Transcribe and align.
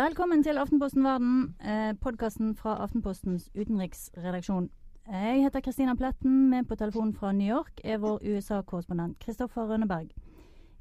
Velkommen 0.00 0.42
til 0.42 0.58
Aftenposten 0.58 1.04
Verden, 1.04 1.54
eh, 1.60 1.94
podkasten 2.00 2.56
fra 2.56 2.74
Aftenpostens 2.82 3.50
utenriksredaksjon. 3.60 4.70
Jeg 5.12 5.42
heter 5.42 5.60
Kristina 5.60 5.94
Pletten. 5.94 6.50
Med 6.50 6.64
på 6.64 6.74
telefonen 6.74 7.14
fra 7.14 7.32
New 7.32 7.56
York 7.56 7.80
er 7.84 7.98
vår 7.98 8.18
USA-korrespondent 8.22 9.18
Kristoffer 9.18 9.68
Rønneberg. 9.68 10.08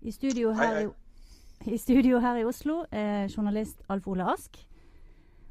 I 0.02 0.12
studio, 0.12 0.52
her, 0.52 0.76
hei, 0.76 0.88
hei. 1.66 1.74
I 1.74 1.78
studio 1.78 2.20
her 2.20 2.36
i 2.36 2.44
Oslo 2.44 2.86
er 2.92 3.28
journalist 3.38 3.82
Alf 3.90 4.08
Ole 4.08 4.24
Ask 4.24 4.68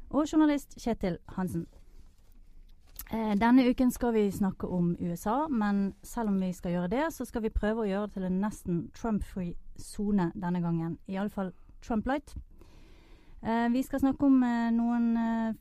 og 0.09 0.25
journalist 0.33 0.75
Kjetil 0.79 1.17
Hansen. 1.27 1.67
Eh, 3.13 3.35
denne 3.35 3.69
uken 3.69 3.91
skal 3.91 4.13
vi 4.13 4.31
snakke 4.31 4.67
om 4.67 4.95
USA, 4.99 5.47
men 5.47 5.93
selv 6.03 6.27
om 6.27 6.41
vi 6.41 6.53
skal 6.53 6.71
gjøre 6.71 6.87
det, 6.87 7.13
så 7.13 7.25
skal 7.25 7.41
vi 7.41 7.49
prøve 7.49 7.81
å 7.81 7.89
gjøre 7.89 8.07
det 8.07 8.13
til 8.13 8.23
en 8.23 8.41
nesten 8.41 8.91
Trump-free 8.95 9.53
sone 9.77 10.31
denne 10.35 10.61
gangen. 10.61 10.97
Iallfall 11.07 11.53
Trump-light. 11.81 12.35
Eh, 13.41 13.69
vi 13.71 13.83
skal 13.83 14.01
snakke 14.03 14.25
om 14.27 14.41
eh, 14.43 14.69
noen 14.75 15.11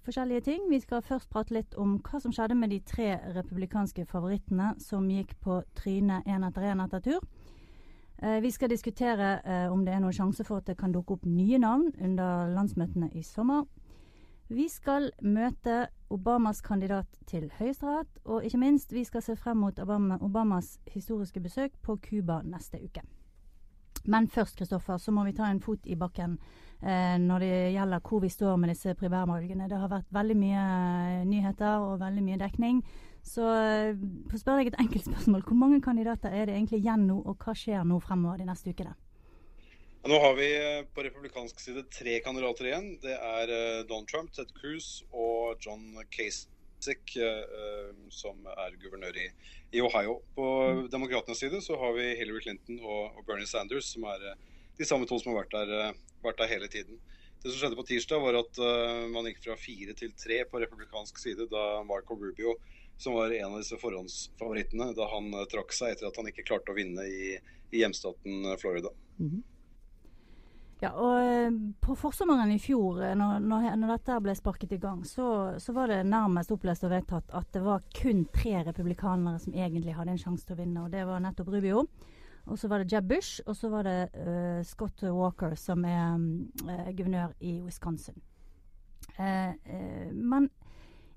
forskjellige 0.07 0.47
ting. 0.51 0.65
Vi 0.71 0.81
skal 0.83 1.05
først 1.07 1.31
prate 1.31 1.55
litt 1.55 1.77
om 1.79 1.99
hva 2.03 2.21
som 2.21 2.35
skjedde 2.35 2.57
med 2.59 2.75
de 2.75 2.81
tre 2.83 3.13
republikanske 3.37 4.07
favorittene 4.11 4.75
som 4.83 5.07
gikk 5.11 5.37
på 5.45 5.61
trynet 5.79 6.27
én 6.27 6.47
etter 6.47 6.71
én 6.73 6.85
etter 6.85 7.05
tur. 7.05 7.29
Vi 8.19 8.51
skal 8.51 8.67
diskutere 8.67 9.37
om 9.71 9.85
det 9.87 9.93
er 9.95 10.01
noen 10.03 10.17
sjanse 10.17 10.43
for 10.43 10.59
at 10.59 10.67
det 10.67 10.75
kan 10.81 10.91
dukke 10.91 11.15
opp 11.15 11.27
nye 11.31 11.61
navn 11.63 11.93
under 12.03 12.49
landsmøtene 12.51 13.13
i 13.15 13.23
sommer. 13.23 13.63
Vi 14.49 14.65
skal 14.69 15.11
møte 15.21 15.89
Obamas 16.11 16.63
kandidat 16.65 17.19
til 17.29 17.51
Høyesterett, 17.59 18.09
og 18.25 18.45
ikke 18.45 18.59
minst, 18.59 18.93
vi 18.97 19.05
skal 19.05 19.23
se 19.23 19.37
frem 19.37 19.61
mot 19.61 19.79
Obama, 19.79 20.17
Obamas 20.25 20.79
historiske 20.89 21.41
besøk 21.41 21.75
på 21.85 21.99
Cuba 22.01 22.41
neste 22.43 22.81
uke. 22.81 23.03
Men 24.07 24.29
først, 24.29 24.57
Kristoffer, 24.57 24.97
så 24.97 25.13
må 25.13 25.25
vi 25.25 25.35
ta 25.37 25.51
en 25.51 25.61
fot 25.61 25.85
i 25.85 25.97
bakken 26.01 26.39
eh, 26.39 26.68
når 26.81 27.43
det 27.43 27.55
gjelder 27.75 28.03
hvor 28.07 28.21
vi 28.23 28.29
står 28.31 28.57
med 28.57 28.71
disse 28.71 28.95
primærvalgene. 28.95 29.67
Det 29.67 29.79
har 29.81 29.91
vært 29.91 30.13
veldig 30.15 30.37
mye 30.39 30.63
eh, 30.63 31.25
nyheter 31.27 31.83
og 31.89 31.99
veldig 32.01 32.23
mye 32.23 32.39
dekning. 32.39 32.83
Så 33.27 33.45
eh, 33.45 33.99
for 34.29 34.39
å 34.39 34.41
spørre 34.41 34.63
deg 34.63 34.73
et 34.73 34.81
enkelt 34.85 35.09
spørsmål, 35.09 35.43
hvor 35.49 35.59
mange 35.59 35.83
kandidater 35.85 36.33
er 36.33 36.47
det 36.47 36.55
egentlig 36.57 36.83
igjen 36.85 37.09
nå, 37.09 37.19
og 37.27 37.43
hva 37.43 37.55
skjer 37.59 37.85
nå 37.87 37.99
fremover 38.05 38.41
de 38.41 38.49
neste 38.49 38.73
ukene? 38.73 38.95
Nå 40.09 40.19
har 40.23 40.37
vi 40.39 40.47
eh, 40.57 40.85
på 40.95 41.03
republikansk 41.05 41.59
side 41.61 41.83
tre 41.93 42.21
kandidater 42.25 42.71
igjen. 42.71 42.93
Det 43.03 43.17
er 43.17 43.51
eh, 43.53 43.81
Donald 43.89 44.09
Trump, 44.09 44.31
Ted 44.33 44.53
Cruz 44.57 45.03
og 45.11 45.59
John 45.65 45.99
Kasich, 46.15 47.17
eh, 47.19 47.91
som 48.15 48.47
er 48.55 48.79
guvernør 48.79 49.19
i, 49.19 49.27
Ohio. 49.83 50.21
På 50.39 50.47
mm. 50.71 50.85
demokratenes 50.95 51.43
side 51.43 51.61
så 51.65 51.77
har 51.83 51.93
vi 51.99 52.15
Hillary 52.21 52.41
Clinton 52.47 52.79
og 52.81 53.19
Bernie 53.27 53.51
Sanders, 53.51 53.91
som 53.91 54.07
er 54.09 54.31
de 54.79 54.87
samme 54.89 55.09
to 55.11 55.19
som 55.21 55.33
har 55.33 55.43
vært 55.43 55.57
der, 55.57 56.01
vært 56.25 56.41
der 56.41 56.53
hele 56.55 56.71
tiden. 56.73 57.01
Det 57.43 57.53
som 57.53 57.61
skjedde 57.61 57.79
på 57.79 57.87
tirsdag, 57.87 58.23
var 58.23 58.41
at 58.41 58.59
uh, 58.59 59.05
man 59.13 59.29
gikk 59.31 59.45
fra 59.45 59.55
fire 59.59 59.95
til 59.99 60.15
tre 60.19 60.41
på 60.51 60.63
republikansk 60.63 61.21
side 61.23 61.47
da 61.53 61.67
Marco 61.87 62.17
Rubio, 62.19 62.57
som 62.99 63.15
var 63.15 63.35
en 63.35 63.53
av 63.53 63.61
disse 63.61 63.79
forhåndsfavorittene, 63.79 64.91
da 64.99 65.07
han 65.13 65.31
uh, 65.37 65.45
trakk 65.51 65.75
seg 65.77 65.95
etter 65.95 66.09
at 66.11 66.19
han 66.19 66.31
ikke 66.31 66.47
klarte 66.49 66.75
å 66.75 66.79
vinne 66.79 67.07
i, 67.07 67.37
i 67.71 67.85
hjemstaten 67.85 68.57
Florida. 68.59 68.91
Mm 69.21 69.31
-hmm. 69.31 69.47
Ja, 70.79 70.93
og 70.95 71.17
eh, 71.27 71.51
På 71.81 71.97
forsommeren 71.99 72.53
i 72.55 72.59
fjor, 72.63 73.03
eh, 73.03 73.17
når, 73.19 73.41
når 73.43 73.93
dette 73.97 74.19
ble 74.23 74.35
sparket 74.39 74.77
i 74.77 74.81
gang, 74.83 75.03
så, 75.07 75.59
så, 75.59 75.75
var 75.75 75.91
det 75.91 76.05
nærmest 76.07 76.53
opplest 76.55 76.87
og 76.87 76.93
vedtatt 76.95 77.35
at 77.35 77.51
det 77.55 77.65
var 77.65 77.83
kun 77.95 78.25
tre 78.35 78.63
republikanere 78.69 79.41
som 79.43 79.57
egentlig 79.57 79.97
hadde 79.97 80.15
en 80.15 80.23
sjanse 80.23 80.47
til 80.47 80.55
å 80.55 80.61
vinne. 80.61 80.85
og 80.85 80.95
Det 80.95 81.03
var 81.09 81.25
nettopp 81.25 81.51
Rubio. 81.51 81.89
Og 82.49 82.59
så 82.59 82.69
var 82.69 82.83
det 82.83 82.93
Jeb 82.93 83.09
Bush, 83.09 83.41
og 83.47 83.57
så 83.57 83.69
var 83.69 83.85
det 83.85 84.09
uh, 84.15 84.65
Scott 84.65 85.03
Walker, 85.03 85.55
som 85.55 85.85
er 85.85 86.17
uh, 86.17 86.89
guvernør 86.97 87.35
i 87.41 87.59
Wisconsin. 87.63 88.17
Uh, 89.19 89.53
men 90.13 90.49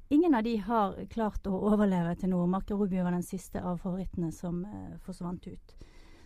ingen 0.09 0.35
av 0.35 0.44
de 0.44 0.57
har 0.59 0.97
klart 1.09 1.47
å 1.47 1.55
overleve 1.72 2.16
til 2.19 2.33
nå. 2.33 2.44
Marco 2.51 2.75
Rubio 2.75 3.05
var 3.05 3.16
den 3.16 3.25
siste 3.25 3.63
av 3.63 3.79
favorittene 3.83 4.31
som 4.35 4.66
forsvant 5.05 5.47
ut. 5.47 5.75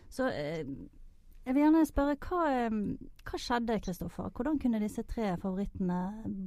Så 0.09 0.29
jeg 0.31 1.53
vil 1.53 1.61
gjerne 1.61 1.85
spørre, 1.85 2.17
hva, 2.25 2.69
hva 3.29 3.39
skjedde, 3.41 3.77
Kristoffer? 3.85 4.31
Hvordan 4.33 4.57
kunne 4.61 4.81
disse 4.81 5.03
tre 5.05 5.35
favorittene 5.41 5.99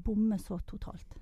bomme 0.05 0.39
så 0.43 0.59
totalt? 0.67 1.19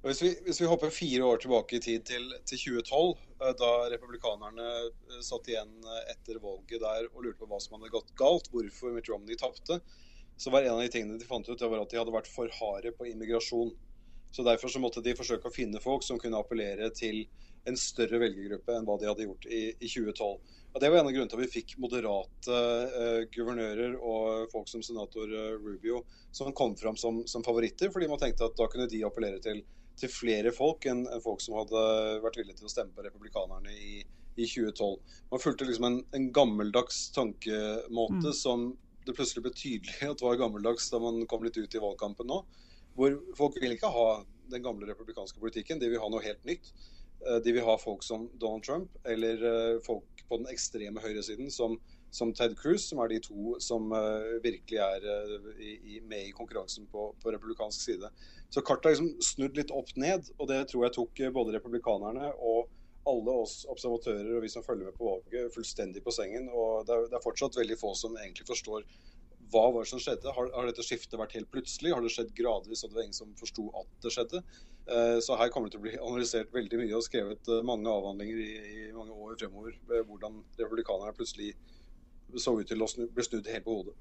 Hvis 0.00 0.22
vi, 0.22 0.30
hvis 0.46 0.60
vi, 0.62 0.68
hopper 0.68 0.92
fire 0.96 1.24
år 1.28 1.42
tilbake 1.42 1.76
i 1.76 1.80
tid 1.84 2.04
til, 2.08 2.22
til 2.48 2.60
2012, 2.62 3.18
eh, 3.44 3.50
da 3.60 3.72
republikanerne 3.92 4.68
eh, 4.88 5.18
satt 5.24 5.50
igjen 5.52 5.74
eh, 5.84 6.06
etter 6.14 6.38
valget 6.40 6.80
der 6.80 7.08
og 7.10 7.26
lurte 7.26 7.42
på 7.42 7.48
hva 7.50 7.58
som 7.60 7.76
hadde 7.76 7.92
gått 7.92 8.14
galt, 8.16 8.48
hvorfor 8.48 8.94
Mitt 8.94 9.10
Romney 9.12 9.36
tapte, 9.36 9.76
så 10.40 10.52
var 10.54 10.64
en 10.64 10.78
av 10.78 10.80
de 10.80 10.88
tingene 10.94 11.20
de 11.20 11.28
fant 11.28 11.44
ut, 11.44 11.58
det 11.58 11.68
var 11.68 11.82
at 11.82 11.92
de 11.92 12.00
hadde 12.00 12.14
vært 12.14 12.32
for 12.32 12.48
harde 12.62 12.94
på 12.96 13.10
immigrasjon. 13.10 13.74
Så 14.32 14.46
Derfor 14.46 14.72
så 14.72 14.80
måtte 14.80 15.02
de 15.04 15.12
forsøke 15.18 15.50
å 15.50 15.52
finne 15.52 15.82
folk 15.84 16.06
som 16.06 16.20
kunne 16.22 16.40
appellere 16.40 16.88
til 16.96 17.26
en 17.68 17.76
større 17.76 18.22
velgergruppe 18.22 18.72
enn 18.72 18.86
hva 18.88 18.96
de 18.96 19.08
hadde 19.10 19.26
gjort 19.26 19.44
i, 19.52 19.62
i 19.74 19.90
2012. 19.90 20.56
Og 20.70 20.80
Det 20.80 20.88
var 20.88 21.02
en 21.02 21.10
av 21.10 21.12
grunnene 21.12 21.28
til 21.28 21.40
at 21.40 21.44
vi 21.44 21.54
fikk 21.58 21.74
moderate 21.82 22.56
uh, 22.94 23.26
guvernører 23.34 23.98
og 23.98 24.48
folk 24.52 24.70
som 24.70 24.84
senator 24.86 25.28
uh, 25.28 25.58
Rubio 25.58 26.04
som 26.32 26.54
kom 26.56 26.76
fram 26.78 26.96
som, 26.96 27.20
som, 27.28 27.44
favoritter, 27.44 27.90
fordi 27.92 28.08
man 28.08 28.22
tenkte 28.22 28.46
at 28.46 28.56
da 28.56 28.68
kunne 28.70 28.88
de 28.88 29.02
appellere 29.04 29.42
til, 29.44 29.64
til 30.00 30.12
flere 30.12 30.52
folk 30.54 30.86
enn, 30.90 31.04
folk 31.24 31.42
som 31.44 31.58
hadde 31.60 31.82
vært 32.24 32.38
villige 32.40 32.60
til 32.60 32.68
å 32.68 32.72
stemme 32.72 32.94
på 32.96 33.04
republikanerne 33.06 33.72
i, 33.74 34.00
i 34.36 34.46
2012. 34.46 35.16
Man 35.32 35.42
fulgte 35.42 35.68
liksom 35.68 35.88
en, 35.88 35.98
en 36.16 36.30
gammeldags 36.36 37.02
tankemåte 37.16 38.32
mm. 38.32 38.36
som 38.36 38.70
det 39.06 39.16
plutselig 39.16 39.44
ble 39.46 39.54
tydelig 39.56 40.10
at 40.12 40.24
var 40.24 40.38
gammeldags 40.40 40.90
da 40.92 41.00
man 41.02 41.22
kom 41.30 41.44
litt 41.46 41.58
ut 41.58 41.74
i 41.74 41.82
valgkampen 41.82 42.28
nå. 42.30 42.42
Hvor 42.96 43.16
folk 43.38 43.60
vil 43.62 43.76
ikke 43.76 43.92
ha 43.92 44.08
den 44.50 44.64
gamle 44.64 44.88
republikanske 44.88 45.40
politikken, 45.40 45.78
de 45.80 45.92
vil 45.92 46.02
ha 46.02 46.08
noe 46.10 46.24
helt 46.24 46.42
nytt. 46.48 46.72
Eh, 47.22 47.38
de 47.44 47.54
vil 47.54 47.64
ha 47.64 47.76
folk 47.80 48.04
som 48.04 48.26
Donald 48.40 48.66
Trump, 48.66 48.96
eller 49.08 49.80
folk 49.86 50.24
på 50.30 50.38
den 50.40 50.50
ekstreme 50.52 51.02
høyresiden 51.02 51.50
som, 51.54 51.76
som 52.14 52.32
Ted 52.34 52.56
Cruz, 52.58 52.88
som 52.88 53.00
er 53.02 53.10
de 53.12 53.20
to 53.24 53.56
som 53.62 53.90
uh, 53.90 54.38
virkelig 54.44 54.78
er 54.78 55.06
i, 55.58 55.72
i, 55.96 56.00
med 56.06 56.28
i 56.28 56.34
konkurransen 56.36 56.86
på, 56.90 57.10
på, 57.22 57.32
republikansk 57.34 57.82
side. 57.82 58.10
Så 58.50 58.64
kartet 58.66 58.88
har 58.88 58.96
liksom 58.96 59.22
snudd 59.22 59.58
litt 59.58 59.72
opp 59.74 59.90
ned, 60.00 60.26
og 60.38 60.50
det 60.50 60.64
tror 60.70 60.86
jeg 60.86 60.96
tok 60.96 61.22
uh, 61.22 61.32
både 61.34 61.54
republikanerne 61.56 62.32
og 62.34 62.70
alle 63.08 63.36
oss 63.42 63.62
observatører 63.70 64.34
og 64.36 64.44
vi 64.44 64.50
som 64.52 64.64
følger 64.64 64.90
med 64.90 64.96
på 64.98 65.06
valget, 65.06 65.54
fullstendig 65.54 66.02
på 66.04 66.12
sengen. 66.14 66.50
Og 66.52 66.84
det 66.86 66.96
er, 66.96 67.06
det 67.08 67.16
er 67.18 67.24
fortsatt 67.24 67.56
veldig 67.56 67.78
få 67.80 67.94
som 67.98 68.18
egentlig 68.20 68.48
forstår 68.50 68.84
hva 69.50 69.64
var 69.74 69.82
det 69.82 69.90
som 69.90 70.00
skjedde? 70.02 70.30
Har, 70.34 70.50
har, 70.54 70.68
dette 70.68 70.84
skiftet 70.86 71.18
vært 71.18 71.34
helt 71.34 71.50
plutselig? 71.50 71.90
Har 71.94 72.04
det 72.04 72.12
skjedd 72.14 72.30
gradvis, 72.36 72.84
og 72.84 72.92
det 72.92 72.98
var 72.98 73.06
ingen 73.06 73.16
som 73.16 73.32
forsto 73.38 73.66
at 73.80 73.88
det 74.04 74.12
skjedde? 74.14 74.42
Uh, 74.90 75.18
så 75.22 75.38
her 75.40 75.50
kommer 75.52 75.68
det 75.70 75.74
til 75.74 75.82
å 75.82 75.86
bli 75.86 75.96
analysert 75.98 76.54
veldig 76.54 76.80
mye 76.82 76.96
og 76.98 77.06
skrevet 77.06 77.50
uh, 77.50 77.60
mange 77.66 77.90
avhandlinger 77.90 78.38
i, 78.42 78.50
i, 78.70 78.84
mange 78.94 79.16
år 79.16 79.36
fremover. 79.40 79.76
Hvordan 79.90 80.40
republikanerne 80.60 81.16
plutselig 81.18 81.52
så 82.38 82.54
ut 82.60 82.68
til 82.70 82.82
å 82.82 82.88
bli 83.10 83.26
snudd 83.26 83.50
helt 83.50 83.66
på 83.66 83.80
hodet. 83.80 83.96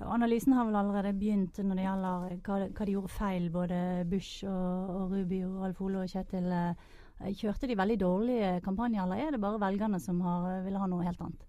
Analysen 0.00 0.54
har 0.56 0.64
vel 0.64 0.76
allerede 0.80 1.12
begynt 1.18 1.58
når 1.60 1.76
det 1.76 1.84
gjelder 1.84 2.36
hva, 2.46 2.58
hva 2.72 2.86
de 2.88 2.94
gjorde 2.96 3.12
feil, 3.12 3.50
både 3.52 3.78
Bush 4.08 4.46
og, 4.48 4.92
og 4.96 5.12
Rubio, 5.12 5.52
Alf 5.66 5.82
Ole 5.84 6.02
og 6.02 6.08
Kjetil. 6.08 6.48
Kjørte 7.38 7.68
de 7.70 7.78
veldig 7.78 7.98
dårlige 8.00 8.52
kampanjer, 8.64 9.04
eller 9.04 9.20
er 9.20 9.34
det 9.34 9.42
bare 9.42 9.60
velgerne 9.62 10.00
som 10.02 10.20
har, 10.24 10.62
vil 10.64 10.78
ha 10.80 10.88
noe 10.90 11.04
helt 11.06 11.20
annet? 11.22 11.44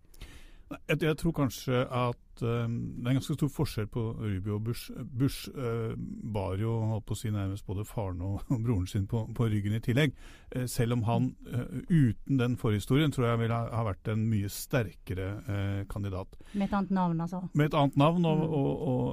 Jeg, 0.90 1.02
jeg, 1.02 1.18
tror 1.18 1.32
kanskje 1.32 1.82
at 1.86 2.42
um, 2.42 2.74
det 2.98 3.06
er 3.06 3.12
en 3.12 3.18
ganske 3.20 3.36
stor 3.38 3.50
forskjell 3.52 3.88
på 3.94 4.02
Rubio 4.20 4.56
og 4.56 4.64
Bush. 4.64 4.92
Bush 5.20 5.50
uh, 5.54 5.94
bar 6.34 6.58
jo 6.62 6.74
holdt 6.90 7.06
på 7.10 7.16
å 7.16 7.20
si 7.20 7.32
nærmest 7.34 7.66
både 7.68 7.86
faren 7.86 8.22
og, 8.26 8.42
og 8.54 8.64
broren 8.66 8.88
sin 8.90 9.06
på, 9.10 9.26
på, 9.36 9.48
ryggen 9.52 9.78
i 9.78 9.82
tillegg. 9.84 10.16
Uh, 10.56 10.66
selv 10.72 10.98
om 10.98 11.06
han 11.08 11.30
uten 11.90 12.40
den 12.40 12.58
forhistorien 12.58 13.14
tror 13.14 13.30
jeg 13.30 13.44
ville 13.44 13.60
ha, 13.60 13.70
ha 13.78 13.86
vært 13.88 14.12
en 14.14 14.26
mye 14.30 14.50
sterkere 14.52 15.30
kandidat. 15.90 16.36
Med 16.54 16.68
et 16.68 16.76
annet 16.78 16.92
navn, 16.96 17.22
altså? 17.22 17.44
Med 17.54 17.70
et 17.70 17.78
annet 17.78 17.98
navn 18.00 18.26
og, 18.26 18.44
mm. 18.44 18.58
og, 18.60 18.88
og, 18.88 19.08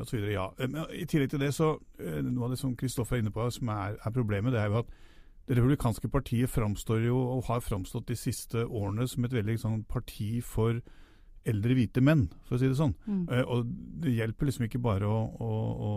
og 0.00 0.06
så 0.08 0.16
videre, 0.16 0.34
ja. 0.34 0.86
I 0.92 1.06
tillegg 1.10 1.34
til 1.34 1.42
det 1.42 1.54
så 1.54 1.74
Noe 1.98 2.46
av 2.46 2.54
det 2.54 2.58
som 2.60 2.74
Kristoffer 2.76 3.18
er 3.18 3.24
inne 3.24 3.32
på 3.34 3.46
som 3.54 3.70
er, 3.72 3.98
er 4.02 4.14
problemet, 4.14 4.52
det 4.52 4.60
er 4.60 4.72
jo 4.72 4.82
at 4.82 4.94
det 5.48 5.56
republikanske 5.58 6.08
partiet 6.08 6.50
framstår 6.50 7.04
jo, 7.04 7.18
og 7.36 7.48
har 7.50 7.64
framstått 7.64 8.08
de 8.08 8.16
siste 8.16 8.64
årene, 8.64 9.08
som 9.08 9.26
et 9.26 9.34
veldig 9.36 9.58
sånn, 9.60 9.82
parti 9.88 10.38
for 10.44 10.80
eldre 11.44 11.76
hvite 11.76 12.00
menn, 12.00 12.30
for 12.46 12.56
å 12.56 12.60
si 12.62 12.70
det 12.70 12.78
sånn. 12.78 12.94
Mm. 13.04 13.26
Uh, 13.28 13.42
og 13.52 13.74
det 14.04 14.14
hjelper 14.16 14.48
liksom 14.48 14.64
ikke 14.68 14.80
bare 14.84 15.10
å, 15.10 15.20
å, 15.44 15.50
å 15.74 15.92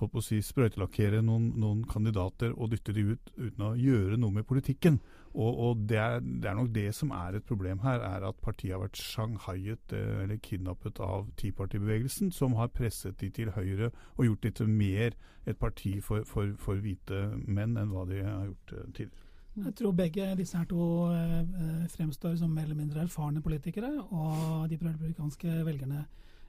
holdt 0.00 0.12
på 0.12 0.20
å 0.20 0.24
si, 0.24 0.38
sprøytelakkere 0.44 1.22
noen, 1.24 1.50
noen, 1.60 1.84
kandidater 1.88 2.52
og 2.54 2.72
dytte 2.72 2.94
de 2.96 3.04
ut 3.12 3.30
uten 3.36 3.64
å 3.64 3.74
gjøre 3.80 4.18
noe 4.20 4.38
med 4.38 4.46
politikken. 4.48 4.98
Og, 5.36 5.60
og 5.66 5.84
det, 5.88 5.98
er, 6.00 6.20
det, 6.24 6.48
er, 6.48 6.56
nok 6.56 6.72
det 6.74 6.86
som 6.96 7.12
er 7.16 7.36
et 7.36 7.44
problem 7.48 7.82
her, 7.84 8.00
er 8.04 8.24
at 8.28 8.40
partiet 8.44 8.74
har 8.74 8.82
vært 8.84 9.00
shanghaiet 9.00 9.96
eh, 9.96 10.22
eller 10.24 10.40
kidnappet 10.44 11.00
av 11.04 11.28
tipartibevegelsen, 11.40 12.32
som 12.32 12.56
har 12.60 12.72
presset 12.76 13.18
de 13.20 13.30
til 13.32 13.52
høyre 13.56 13.90
og 14.16 14.24
gjort 14.28 14.48
de 14.48 14.54
til 14.60 14.72
mer 14.72 15.16
et 15.46 15.58
parti 15.60 15.98
for, 16.04 16.24
for, 16.28 16.56
for 16.60 16.80
hvite 16.82 17.28
menn 17.44 17.76
enn 17.76 17.92
hva 17.92 18.06
de 18.08 18.20
har 18.24 18.50
gjort 18.50 18.76
eh, 18.76 18.90
tidligere. 18.92 19.22
Jeg 19.56 19.72
tror 19.78 19.92
begge 19.96 20.24
disse 20.36 20.58
her 20.58 20.66
to 20.68 20.86
eh, 21.08 21.86
fremstår 21.88 22.34
som 22.36 22.52
mer 22.52 22.66
eller 22.68 22.76
mindre 22.76 23.06
erfarne 23.06 23.40
politikere, 23.40 23.88
og 24.12 24.68
de 24.68 24.76
republikanske 24.76 25.62
velgerne 25.64 26.02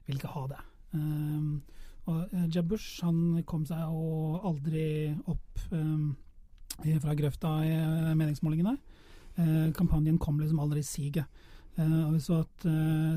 vil 0.08 0.20
ikke 0.20 0.34
ha 0.34 0.44
det. 0.52 0.64
Um, 0.96 1.62
Og 2.08 2.32
Jabush 2.32 2.56
Jeb 2.56 2.70
Bush 2.72 3.04
han 3.04 3.44
kom 3.48 3.66
seg 3.68 3.82
jo 3.84 4.40
aldri 4.48 5.12
opp 5.28 5.60
eh, 5.76 7.00
fra 7.04 7.16
grøfta 7.18 7.52
i 7.68 7.74
meningsmålingene. 8.16 8.76
Eh, 9.36 9.66
kampanjen 9.76 10.20
kom 10.22 10.40
liksom 10.40 10.62
aldri 10.64 10.84
i 10.84 10.88
siget. 10.88 11.28
Eh, 11.76 11.98
og 12.06 12.14
vi 12.16 12.22
så 12.24 12.42
at 12.46 12.68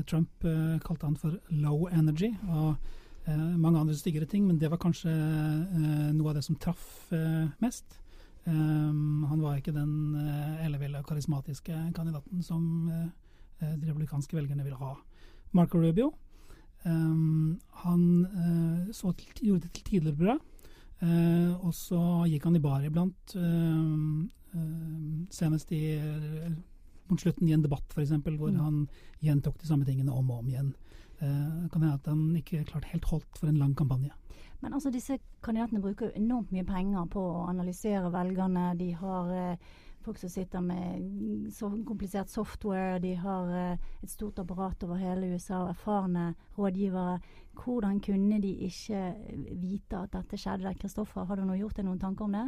Trump 0.09 0.43
kalte 0.83 1.07
han 1.07 1.15
for 1.19 1.39
low 1.49 1.87
energy. 1.91 2.33
og 2.49 2.75
mange 3.31 3.77
andre 3.77 3.93
styggere 3.93 4.25
ting, 4.25 4.47
men 4.47 4.57
det 4.57 4.71
var 4.71 4.79
kanskje 4.81 5.11
noe 6.11 6.29
av 6.31 6.35
det 6.35 6.41
som 6.43 6.55
traff 6.57 7.11
mest. 7.61 7.85
Han 8.47 9.43
var 9.43 9.59
ikke 9.59 9.75
den 9.75 10.15
elleville 10.65 11.03
karismatiske 11.05 11.93
kandidaten 11.93 12.41
som 12.41 12.89
de 13.61 13.85
republikanske 13.85 14.35
velgerne 14.35 14.65
ville 14.65 14.81
ha. 14.81 14.95
Marco 15.53 15.77
Rubio 15.77 16.09
um, 16.85 17.59
han 17.83 18.03
uh, 18.25 18.91
så 18.95 19.13
til, 19.17 19.33
gjorde 19.47 19.67
det 19.67 19.73
til 19.77 19.87
tider 19.89 20.17
bra, 20.17 20.37
og 21.01 21.71
så 21.73 21.99
gikk 22.29 22.43
han 22.45 22.55
i 22.59 22.59
bar 22.61 22.83
iblant. 22.85 23.31
senest 25.33 25.71
i, 25.73 25.95
mot 27.09 27.23
slutten 27.23 27.49
i 27.49 27.55
en 27.55 27.63
debatt, 27.63 27.87
f.eks., 27.89 28.11
hvor 28.21 28.51
mm. 28.53 28.59
han 28.61 28.83
gjentok 29.25 29.57
de 29.57 29.65
samme 29.65 29.87
tingene 29.87 30.13
om 30.13 30.29
og 30.29 30.43
om 30.43 30.51
igjen. 30.51 30.69
kan 31.17 31.81
hende 31.81 31.95
at 31.95 32.05
han 32.05 32.35
ikke 32.37 32.61
klart 32.69 32.85
helt 32.91 33.09
holdt 33.09 33.39
for 33.39 33.49
en 33.49 33.57
lang 33.57 33.73
kampanje. 33.73 34.13
Men 34.61 34.73
altså, 34.73 34.91
disse 34.93 35.17
kandidatene 35.41 35.81
bruker 35.81 36.09
jo 36.09 36.21
enormt 36.21 36.51
mye 36.53 36.65
penger 36.65 37.07
på 37.11 37.21
å 37.21 37.45
analysere 37.49 38.11
velgerne. 38.13 38.71
De 38.77 38.91
har 38.93 39.31
eh, 39.33 39.71
folk 40.03 40.19
som 40.21 40.29
sitter 40.29 40.63
med 40.65 41.51
så 41.53 41.69
komplisert 41.87 42.29
software. 42.29 42.99
De 43.03 43.13
har 43.15 43.51
eh, 43.55 43.85
et 44.03 44.11
stort 44.11 44.39
apparat 44.41 44.83
over 44.83 44.99
hele 45.01 45.33
USA 45.33 45.61
og 45.63 45.73
erfarne 45.75 46.33
rådgivere. 46.57 47.19
Hvordan 47.61 47.99
kunne 48.03 48.41
de 48.41 48.51
ikke 48.67 49.03
vite 49.61 49.99
at 49.99 50.13
dette 50.13 50.39
skjedde? 50.39 50.75
Kristoffer, 50.81 51.25
har 51.25 51.39
du 51.39 51.45
nå 51.45 51.59
gjort 51.59 51.77
deg 51.79 51.87
noen 51.87 52.01
tanker 52.01 52.27
om 52.27 52.37
det? 52.37 52.47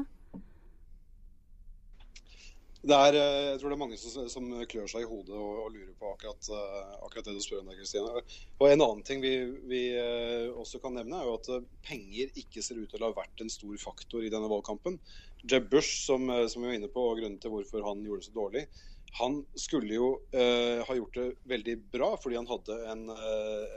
Det 2.83 2.95
er, 2.99 3.15
eh, 3.15 3.45
jeg 3.53 3.59
tror 3.61 3.71
det 3.71 3.75
er 3.77 3.79
mange 3.79 3.97
som, 3.99 4.25
som 4.27 4.47
klør 4.67 4.89
seg 4.91 5.05
i 5.05 5.07
hodet 5.07 5.37
og, 5.37 5.51
og 5.63 5.69
lurer 5.71 5.93
på 5.95 6.09
akkurat, 6.11 6.49
uh, 6.51 6.97
akkurat, 7.05 7.29
det 7.29 7.37
du 7.37 7.43
spør 7.45 7.61
om 7.61 7.69
der, 7.71 7.77
Kristine. 7.79 8.23
Og 8.59 8.65
En 8.67 8.83
annen 8.83 9.03
ting 9.07 9.21
vi, 9.23 9.37
vi 9.71 9.83
uh, 9.95 10.49
også 10.59 10.81
kan 10.83 10.97
nevne, 10.99 11.21
er 11.21 11.29
jo 11.29 11.37
at 11.37 11.69
penger 11.87 12.33
ikke 12.43 12.63
ser 12.65 12.81
ut 12.81 12.91
til 12.91 13.05
å 13.05 13.13
ha 13.13 13.15
vært 13.21 13.39
en 13.39 13.53
stor 13.53 13.77
faktor 13.79 14.25
i 14.27 14.31
denne 14.33 14.51
valgkampen. 14.51 14.99
Jeb 15.47 15.69
Bush, 15.71 16.01
som, 16.03 16.27
som 16.51 16.63
vi 16.63 16.73
var 16.73 16.75
inne 16.75 16.91
på, 16.91 17.05
og 17.07 17.21
grunnen 17.21 17.39
til 17.39 17.55
hvorfor 17.55 17.87
han 17.87 18.03
gjorde 18.03 18.25
det 18.25 18.27
så 18.27 18.35
dårlig, 18.35 18.65
han 19.13 19.39
skulle 19.53 19.93
jo 19.93 20.07
eh, 20.33 20.79
ha 20.87 20.95
gjort 20.97 21.17
det 21.19 21.25
veldig 21.51 21.75
bra, 21.93 22.07
fordi 22.17 22.39
han 22.39 22.47
hadde 22.49 22.77
en, 22.89 23.03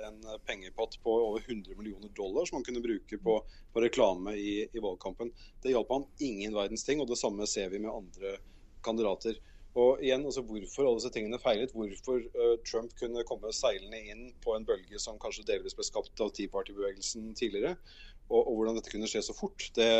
en, 0.08 0.22
pengepott 0.48 0.96
på 1.04 1.12
over 1.26 1.44
100 1.44 1.76
millioner 1.76 2.08
dollar 2.16 2.48
som 2.48 2.56
han 2.56 2.64
kunne 2.64 2.80
bruke 2.80 3.18
på, 3.20 3.34
på 3.72 3.82
reklame 3.84 4.32
i, 4.32 4.54
i, 4.64 4.80
valgkampen. 4.80 5.34
Det 5.62 5.74
hjalp 5.74 5.92
han 5.92 6.06
ingen 6.24 6.56
verdens 6.56 6.86
ting, 6.88 7.04
og 7.04 7.10
det 7.10 7.20
samme 7.20 7.44
ser 7.50 7.68
vi 7.74 7.82
med 7.84 7.92
andre 7.92 8.38
kandidater. 8.86 9.38
Og 9.76 10.00
igjen, 10.00 10.24
altså 10.24 10.40
Hvorfor 10.46 10.86
alle 10.86 10.96
disse 10.96 11.12
tingene 11.12 11.40
feilet, 11.42 11.74
hvorfor 11.76 12.22
uh, 12.22 12.54
Trump 12.64 12.94
kunne 12.96 13.24
komme 13.28 13.52
seilende 13.52 14.00
inn 14.08 14.30
på 14.44 14.54
en 14.56 14.64
bølge 14.68 15.00
som 15.02 15.18
kanskje 15.20 15.44
delvis 15.50 15.76
ble 15.76 15.84
skapt 15.84 16.22
av 16.24 16.32
Tea 16.36 16.48
Party-bevegelsen 16.52 17.34
tidligere, 17.36 17.74
og, 18.26 18.40
og, 18.40 18.54
hvordan 18.56 18.78
dette 18.78 18.90
kunne 18.90 19.06
skje 19.10 19.22
så 19.22 19.34
fort, 19.36 19.68
det, 19.76 19.90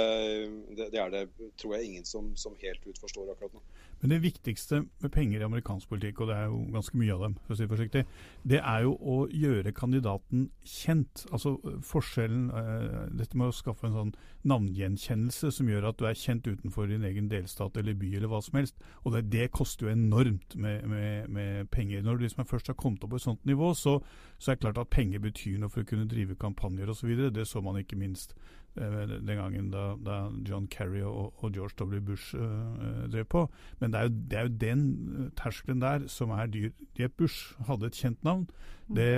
det, 0.79 0.89
det 0.95 0.99
er 1.03 1.13
det 1.13 1.51
tror 1.61 1.77
jeg 1.77 1.91
ingen 1.91 2.09
som, 2.09 2.33
som 2.41 2.57
helt 2.59 2.89
ut 2.89 2.99
forstår 2.99 3.29
akkurat 3.35 3.55
nå. 3.55 3.63
Men 4.01 4.13
det 4.13 4.19
viktigste 4.23 4.83
med 5.03 5.13
penger 5.13 5.41
i 5.41 5.47
amerikansk 5.47 5.89
politikk, 5.89 6.21
og 6.21 6.29
det 6.29 6.37
er 6.37 6.51
jo 6.51 6.59
ganske 6.75 6.99
mye 7.01 7.15
av 7.15 7.23
dem, 7.25 7.37
for 7.47 7.55
å 7.55 7.59
si 7.59 7.69
forsiktig, 7.71 8.03
det 8.45 8.61
er 8.61 8.85
jo 8.85 8.93
å 9.01 9.17
gjøre 9.33 9.73
kandidaten 9.77 10.51
kjent. 10.69 11.25
Altså 11.33 11.57
forskjellen 11.87 12.51
eh, 12.53 12.99
Dette 13.17 13.39
med 13.39 13.51
å 13.51 13.57
skaffe 13.57 13.89
en 13.89 13.97
sånn 13.97 14.13
navngjenkjennelse 14.47 15.51
som 15.55 15.71
gjør 15.71 15.89
at 15.91 15.99
du 16.01 16.07
er 16.09 16.19
kjent 16.19 16.47
utenfor 16.47 16.91
din 16.91 17.07
egen 17.09 17.31
delstat 17.33 17.79
eller 17.81 17.97
by 17.99 18.13
eller 18.19 18.31
hva 18.31 18.43
som 18.45 18.61
helst. 18.61 18.77
Og 19.05 19.17
det, 19.17 19.25
det 19.33 19.49
koster 19.57 19.89
jo 19.89 19.95
enormt 19.95 20.59
med, 20.61 20.85
med, 20.91 21.33
med, 21.33 21.71
penger. 21.73 22.05
Når 22.05 22.21
du 22.21 22.27
liksom 22.27 22.47
først 22.47 22.69
har 22.71 22.79
kommet 22.79 23.05
opp 23.05 23.15
på 23.15 23.21
et 23.21 23.27
sånt 23.27 23.49
nivå, 23.49 23.73
så, 23.75 23.97
så 24.39 24.53
er 24.53 24.59
det 24.59 24.67
klart 24.67 24.83
at 24.85 24.93
penger 24.93 25.25
betyr 25.25 25.57
noe 25.63 25.73
for 25.73 25.87
å 25.87 25.89
kunne 25.89 26.09
drive 26.11 26.37
kampanjer 26.41 26.93
osv. 26.93 27.17
Det 27.33 27.49
så 27.49 27.65
man 27.65 27.81
ikke 27.81 27.99
minst 27.99 28.37
den 28.77 29.37
gangen 29.37 29.71
da, 29.71 29.95
da 30.05 30.17
John 30.49 30.67
Kerry 30.67 31.03
og, 31.03 31.33
og, 31.43 31.53
George 31.53 31.77
W. 31.81 32.01
Bush 32.01 32.35
uh, 32.35 33.07
drev 33.13 33.25
på. 33.25 33.47
Men 33.81 33.93
det 33.93 34.01
er, 34.01 34.03
jo, 34.03 34.15
det 34.31 34.39
er, 34.39 34.43
jo, 34.43 34.57
den 34.61 35.33
terskelen 35.37 35.81
der 35.81 36.07
som 36.13 36.31
er 36.31 36.47
dyr. 36.47 36.71
Jeb 36.99 37.17
Bush 37.17 37.55
hadde 37.69 37.87
et 37.87 37.97
kjent 37.97 38.25
navn. 38.25 38.47
Det 38.87 39.09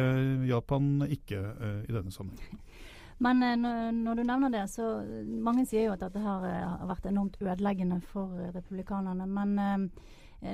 hjalp 0.48 0.70
han 0.70 1.02
ikke 1.08 1.40
uh, 1.40 1.82
i 1.88 1.92
denne 1.92 2.14
sammenheng. 2.14 2.62
Men 3.24 3.42
når 3.98 4.14
du 4.14 4.22
nevner 4.22 4.52
det, 4.54 4.60
så 4.70 5.00
Mange 5.26 5.64
sier 5.66 5.88
jo 5.88 5.94
at 5.96 6.04
dette 6.04 6.20
her 6.22 6.44
har 6.46 6.84
vært 6.86 7.08
enormt 7.10 7.34
ødeleggende 7.42 7.96
for 8.12 8.30
republikanerne. 8.54 9.26
Men 9.26 9.88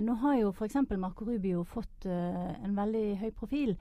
nå 0.07 0.15
har 0.23 0.39
jo 0.39 0.49
f.eks. 0.49 0.79
Marco 0.97 1.27
Rubio 1.29 1.67
fått 1.69 2.07
en 2.09 2.73
veldig 2.73 3.19
høy 3.21 3.29
profil. 3.37 3.75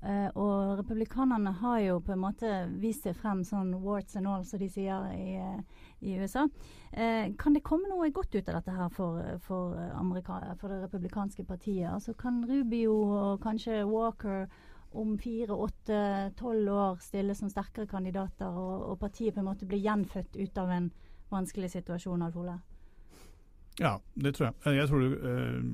Uh, 0.00 0.30
og 0.32 0.78
republikanerne 0.78 1.50
har 1.60 1.80
jo 1.84 1.98
på 2.00 2.14
en 2.14 2.22
måte 2.22 2.50
vist 2.80 3.04
seg 3.04 3.18
frem 3.20 3.42
sånn 3.44 3.74
warts 3.82 4.16
and 4.16 4.30
all, 4.32 4.46
som 4.48 4.62
de 4.62 4.68
sier 4.72 5.10
i, 5.12 5.34
uh, 5.36 5.82
i 6.00 6.14
USA. 6.16 6.46
Uh, 6.94 7.28
kan 7.36 7.52
det 7.52 7.60
komme 7.66 7.90
noe 7.90 8.08
godt 8.16 8.32
ut 8.32 8.48
av 8.48 8.56
dette 8.62 8.78
her 8.78 8.88
for, 8.96 9.20
for, 9.44 9.76
for, 10.00 10.72
det 10.72 10.80
republikanske 10.86 11.44
partiet? 11.44 11.90
Altså 11.92 12.16
Kan 12.16 12.40
Rubio 12.48 12.96
og 12.96 13.44
kanskje 13.44 13.82
Walker 13.84 14.48
om 14.96 15.18
fire, 15.20 15.52
åtte, 15.52 16.00
tolv 16.40 16.72
år 16.72 17.04
stille 17.04 17.36
som 17.36 17.52
sterkere 17.52 17.86
kandidater, 17.86 18.48
og, 18.48 18.88
og, 18.88 18.98
partiet 19.04 19.36
på 19.36 19.44
en 19.44 19.50
måte 19.52 19.68
bli 19.68 19.84
gjenfødt 19.84 20.40
ut 20.40 20.64
av 20.64 20.72
en 20.74 20.90
vanskelig 21.30 21.70
situasjon, 21.76 22.24
Alf 22.24 22.40
Ole? 22.40 22.56
Ja, 23.78 23.94
det 24.18 24.34
tror 24.36 24.50
jeg. 24.50 24.74
Jeg 24.76 24.88
tror 24.90 25.04
du, 25.04 25.12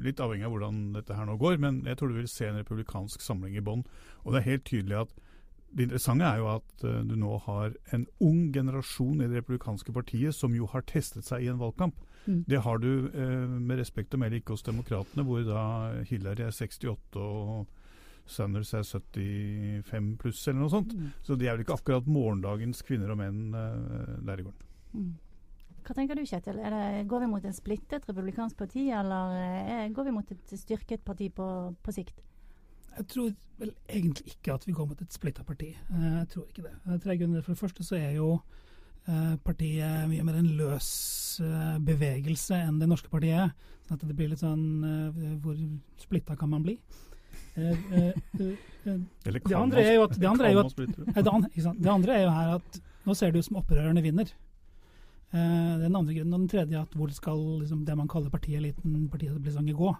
Litt 0.04 0.20
avhengig 0.22 0.46
av 0.46 0.52
hvordan 0.52 0.82
dette 0.94 1.16
her 1.16 1.26
nå 1.26 1.38
går, 1.40 1.56
men 1.62 1.80
jeg 1.88 1.98
tror 1.98 2.12
du 2.12 2.18
vil 2.20 2.28
se 2.30 2.46
en 2.46 2.58
republikansk 2.60 3.24
samling 3.24 3.56
i 3.56 3.64
bånn. 3.64 3.86
Og 4.24 4.34
det 4.34 4.42
er 4.42 4.50
helt 4.50 4.66
tydelig 4.68 5.00
at 5.00 5.16
det 5.76 5.86
interessante 5.86 6.24
er 6.24 6.40
jo 6.40 6.48
at 6.54 6.84
uh, 6.84 7.00
du 7.04 7.14
nå 7.20 7.36
har 7.44 7.74
en 7.94 8.06
ung 8.24 8.52
generasjon 8.54 9.20
i 9.20 9.28
det 9.28 9.42
republikanske 9.42 9.92
partiet 9.92 10.36
som 10.36 10.54
jo 10.56 10.68
har 10.72 10.86
testet 10.88 11.26
seg 11.26 11.44
i 11.44 11.50
en 11.52 11.60
valgkamp. 11.60 11.98
Mm. 12.26 12.44
Det 12.48 12.62
har 12.64 12.80
du 12.82 13.10
uh, 13.12 13.48
med 13.50 13.80
respekt 13.80 14.14
å 14.16 14.20
melde 14.20 14.40
ikke 14.40 14.56
hos 14.56 14.64
demokratene, 14.66 15.26
hvor 15.26 15.44
da 15.46 15.64
Hillary 16.08 16.46
er 16.46 16.54
68 16.54 17.20
og 17.20 17.66
Sanders 18.26 18.72
er 18.74 18.82
75 18.82 20.16
pluss 20.18 20.40
eller 20.48 20.64
noe 20.64 20.72
sånt. 20.72 20.96
Mm. 20.96 21.12
Så 21.22 21.36
de 21.38 21.46
er 21.46 21.54
vel 21.54 21.66
ikke 21.66 21.76
akkurat 21.76 22.08
morgendagens 22.10 22.82
kvinner 22.86 23.12
og 23.14 23.20
menn 23.20 23.52
der 23.52 24.42
i 24.42 24.46
gården. 24.48 24.64
Mm. 24.96 25.12
Hva 25.86 25.94
tenker 25.94 26.18
du, 26.18 26.24
Kjetil? 26.26 26.56
Det, 26.58 27.04
går 27.06 27.22
vi 27.22 27.26
mot 27.30 27.44
en 27.46 27.54
splittet 27.54 28.08
republikansk 28.08 28.56
parti, 28.58 28.88
eller 28.90 29.34
er, 29.38 29.84
eh, 29.84 29.90
går 29.94 30.08
vi 30.08 30.14
mot 30.16 30.30
et 30.34 30.54
styrket 30.58 31.04
parti 31.06 31.28
på, 31.30 31.46
på, 31.78 31.92
sikt? 31.94 32.22
Jeg 32.96 33.06
tror 33.12 33.34
vel 33.60 33.70
egentlig 33.86 34.34
ikke 34.34 34.56
at 34.56 34.66
vi 34.66 34.74
går 34.74 34.88
mot 34.90 35.02
et 35.04 35.14
splitta 35.14 35.44
parti. 35.46 35.68
Eh, 35.76 36.06
jeg 36.18 36.28
tror 36.32 36.48
ikke 36.48 36.64
det. 36.64 37.02
Tre 37.04 37.16
grunner. 37.20 37.44
For 37.44 37.54
det 37.54 37.60
første 37.60 37.86
så 37.86 38.00
er 38.00 38.16
jo 38.16 38.32
eh, 39.06 39.36
partiet 39.46 40.08
mye 40.10 40.24
mer 40.26 40.40
en 40.40 40.50
løs 40.58 40.90
bevegelse 41.86 42.56
enn 42.64 42.78
det 42.80 42.88
norske 42.88 43.10
partiet 43.12 43.52
Så 43.84 43.90
Sånn 43.90 43.98
at 43.98 44.04
det 44.08 44.14
blir 44.16 44.30
litt 44.30 44.40
sånn 44.40 44.62
Hvor 45.44 45.58
splitta 46.00 46.32
kan 46.40 46.48
man 46.48 46.62
bli? 46.64 46.78
det 47.56 48.14
andre 49.52 49.84
er 49.84 49.92
jo 49.98 50.06
at 50.06 50.16
det 50.16 50.28
andre 50.28 50.48
er 50.48 50.56
jo, 50.56 50.64
at, 50.64 50.80
det 51.76 51.92
andre 51.92 52.16
er 52.16 52.24
jo 52.24 52.32
her 52.32 52.54
at 52.56 52.80
nå 53.04 53.14
ser 53.14 53.32
det 53.32 53.44
ut 53.44 53.48
som 53.50 53.60
opprørerne 53.60 54.02
vinner. 54.04 54.32
Uh, 55.36 55.76
den 55.82 55.96
andre 55.96 56.14
grunnen, 56.14 56.34
og 56.34 56.40
den 56.40 56.48
tredje, 56.48 56.80
at 56.80 56.92
hvor 56.96 57.10
skal 57.12 57.40
liksom, 57.60 57.84
det 57.84 57.96
man 57.98 58.08
kaller 58.08 58.32
partieliten, 58.32 59.08
partietablissement, 59.12 59.76
gå? 59.76 59.90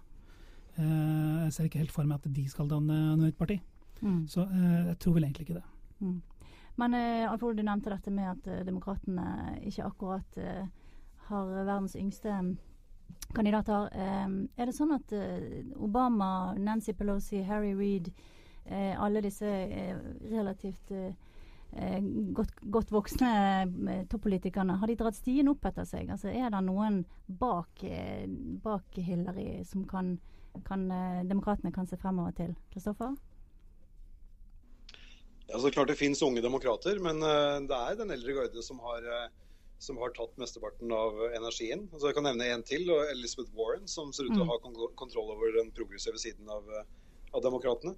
Uh, 0.79 1.45
jeg 1.45 1.53
ser 1.53 1.69
ikke 1.69 1.83
helt 1.83 1.93
for 1.93 2.09
meg 2.09 2.21
at 2.21 2.37
de 2.37 2.45
skal 2.49 2.71
danne 2.71 2.95
noe 3.17 3.27
nytt 3.27 3.39
parti. 3.39 3.59
Mm. 4.01 4.23
Så 4.31 4.47
uh, 4.47 4.87
jeg 4.93 4.99
tror 5.03 5.17
vel 5.17 5.27
egentlig 5.27 5.49
ikke 5.49 5.59
det. 5.59 5.67
Mm. 5.99 6.23
Men 6.81 6.97
uh, 6.97 7.33
Alfred, 7.33 7.59
du 7.59 7.67
nevnte 7.67 7.93
dette 7.93 8.15
med 8.15 8.31
at 8.31 8.49
uh, 8.49 8.63
demokratene 8.69 9.27
ikke 9.67 9.91
akkurat 9.91 10.41
har 11.27 11.53
verdens 11.57 11.97
yngste 11.99 12.39
kandidater. 13.35 13.89
er 13.91 14.69
det 14.69 14.75
sånn 14.77 14.93
at 14.95 15.11
Obama, 15.83 16.55
Nancy 16.55 16.93
Pelosi, 16.95 17.41
Harry 17.43 17.73
Reid, 17.75 18.13
alle 18.71 19.25
disse 19.25 19.51
relativt 20.31 20.93
Eh, 20.95 21.15
godt, 22.37 22.55
godt, 22.73 22.91
voksne 22.95 23.31
eh, 23.93 24.03
toppolitikerne, 24.11 24.79
har 24.81 24.91
de 24.91 24.97
dratt 24.99 25.19
stien 25.19 25.49
opp 25.51 25.65
etter 25.69 25.87
seg? 25.89 26.11
Altså, 26.13 26.31
er 26.33 26.51
det 26.53 26.63
noen 26.67 27.03
bak, 27.27 27.85
eh, 27.85 28.27
bak 28.65 28.97
Hillary 28.97 29.63
som 29.69 29.87
kan, 29.89 30.17
kan 30.67 30.87
demokratene 31.29 31.75
kan 31.75 31.89
se 31.89 31.99
fremover 32.01 32.37
til? 32.37 32.55
Kristoffer? 32.73 33.17
Ja, 35.47 35.59
så 35.63 35.71
klart 35.71 35.89
Det 35.93 35.99
finnes 35.99 36.23
unge 36.27 36.43
demokrater, 36.43 36.99
men 36.99 37.21
det 37.23 37.77
er 37.77 37.99
den 38.01 38.11
eldre 38.11 38.33
garde 38.35 38.63
som 38.67 38.81
har, 38.83 39.05
som 39.79 40.01
har 40.03 40.11
tatt 40.17 40.33
mesteparten 40.43 40.91
av 40.91 41.21
energien. 41.37 41.85
Altså, 41.93 42.09
jeg 42.09 42.17
kan 42.17 42.27
nevne 42.27 42.49
en 42.51 42.65
til, 42.67 42.91
Elizabeth 43.13 43.55
Warren, 43.55 43.87
som 43.87 44.11
ser 44.11 44.27
ut 44.27 44.35
til 44.35 44.43
å 44.43 44.49
mm. 44.49 44.51
ha 44.51 44.89
kontroll 44.99 45.31
over 45.37 45.55
den 45.55 45.71
progressive 45.77 46.19
siden 46.19 46.51
av, 46.51 46.67
av 47.31 47.45
demokratene. 47.47 47.95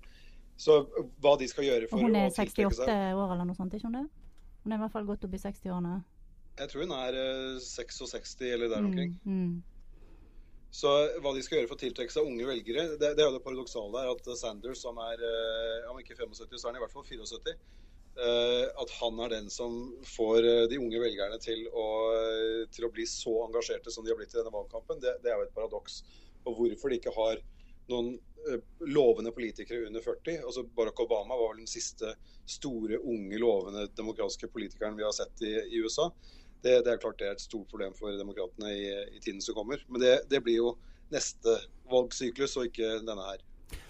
Så 0.59 0.81
hva 1.23 1.37
de 1.39 1.47
skal 1.47 1.69
gjøre 1.69 1.89
for 1.91 2.03
å 2.03 2.09
tiltrekke 2.09 2.51
seg 2.51 2.63
Hun 2.67 2.71
er 2.75 2.79
68 2.83 3.01
år 3.15 3.33
eller 3.35 3.47
noe 3.47 3.59
sånt, 3.59 3.75
ikke 3.79 3.87
hun 3.87 3.99
det? 4.01 4.07
Hun 4.65 4.75
er 4.75 4.81
i 4.81 4.83
hvert 4.83 4.95
fall 4.97 5.07
godt 5.07 5.27
opp 5.29 5.35
i 5.37 5.41
60-årene. 5.41 5.97
Jeg 6.59 6.71
tror 6.73 6.83
hun 6.83 6.95
er 6.97 7.19
66 7.63 8.33
eller 8.49 8.73
der 8.73 8.87
omkring. 8.89 9.13
Mm, 9.23 9.43
mm. 9.45 9.59
Så 10.75 10.91
hva 11.23 11.33
de 11.33 11.43
skal 11.47 11.61
gjøre 11.61 11.71
for 11.71 11.79
å 11.79 11.81
tiltrekke 11.81 12.13
seg 12.13 12.27
unge 12.29 12.49
velgere, 12.49 12.89
det, 13.01 13.13
det 13.17 13.23
er 13.23 13.31
jo 13.31 13.37
det 13.39 13.45
paradoksale 13.45 14.03
her. 14.03 14.11
At 14.13 14.31
Sanders, 14.41 14.83
som 14.83 14.99
er 15.01 15.23
om 15.89 16.01
ikke 16.03 16.19
75, 16.19 16.59
så 16.59 16.67
er 16.67 16.73
han 16.73 16.81
i 16.81 16.83
hvert 16.83 16.97
fall 16.97 17.07
74. 17.07 17.55
At 18.83 18.95
han 18.99 19.23
er 19.23 19.33
den 19.37 19.49
som 19.55 19.79
får 20.11 20.51
de 20.69 20.81
unge 20.83 21.01
velgerne 21.01 21.39
til 21.41 21.63
å, 21.71 21.87
til 22.75 22.89
å 22.89 22.93
bli 22.93 23.07
så 23.09 23.37
engasjerte 23.47 23.95
som 23.95 24.05
de 24.05 24.13
har 24.13 24.19
blitt 24.19 24.35
i 24.35 24.41
denne 24.41 24.53
valgkampen, 24.53 24.99
det, 25.05 25.21
det 25.23 25.31
er 25.31 25.39
jo 25.39 25.47
et 25.47 25.55
paradoks. 25.55 26.03
Og 26.45 26.59
hvorfor 26.59 26.91
de 26.91 26.99
ikke 26.99 27.15
har 27.17 27.41
noen 27.89 28.17
lovende 28.81 29.33
politikere 29.33 29.87
under 29.87 30.01
40. 30.01 30.39
altså 30.47 30.63
Barack 30.77 31.01
Obama 31.01 31.35
var 31.35 31.53
vel 31.53 31.63
den 31.63 31.71
siste 31.71 32.15
store, 32.47 32.99
unge, 32.99 33.39
lovende 33.39 33.89
demokratiske 33.97 34.49
politikeren 34.49 34.97
vi 34.97 35.07
har 35.07 35.13
sett 35.13 35.43
i, 35.43 35.55
i 35.75 35.83
USA. 35.83 36.11
Det, 36.63 36.85
det, 36.85 36.93
er 36.93 37.03
klart 37.03 37.19
det 37.19 37.29
er 37.29 37.37
et 37.37 37.45
stort 37.45 37.69
problem 37.71 37.95
for 37.99 38.15
demokratene 38.19 38.73
i, 38.75 38.87
i 39.17 39.21
tiden 39.21 39.43
som 39.43 39.55
kommer. 39.55 39.83
Men 39.89 40.03
det, 40.03 40.15
det, 40.31 40.43
blir 40.43 40.57
jo 40.57 40.73
neste 41.15 41.59
valgsyklus, 41.91 42.57
og 42.57 42.71
ikke 42.71 42.99
denne 43.07 43.27
her. 43.31 43.45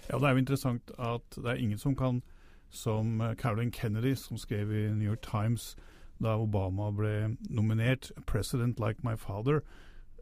Ja, 0.09 0.17
Det 0.17 0.25
er 0.27 0.35
jo 0.35 0.43
interessant 0.43 0.91
at 0.97 1.35
det 1.35 1.49
er 1.49 1.61
ingen 1.61 1.81
som 1.81 1.95
kan, 1.95 2.21
som 2.69 3.21
Caroline 3.41 3.71
Kennedy, 3.71 4.13
som 4.15 4.37
skrev 4.37 4.71
i 4.71 4.89
New 4.93 5.07
York 5.09 5.25
Times 5.25 5.75
da 6.19 6.35
Obama 6.35 6.91
ble 6.91 7.37
nominert, 7.49 8.11
'President 8.27 8.79
like 8.79 9.03
my 9.03 9.15
father'. 9.15 9.61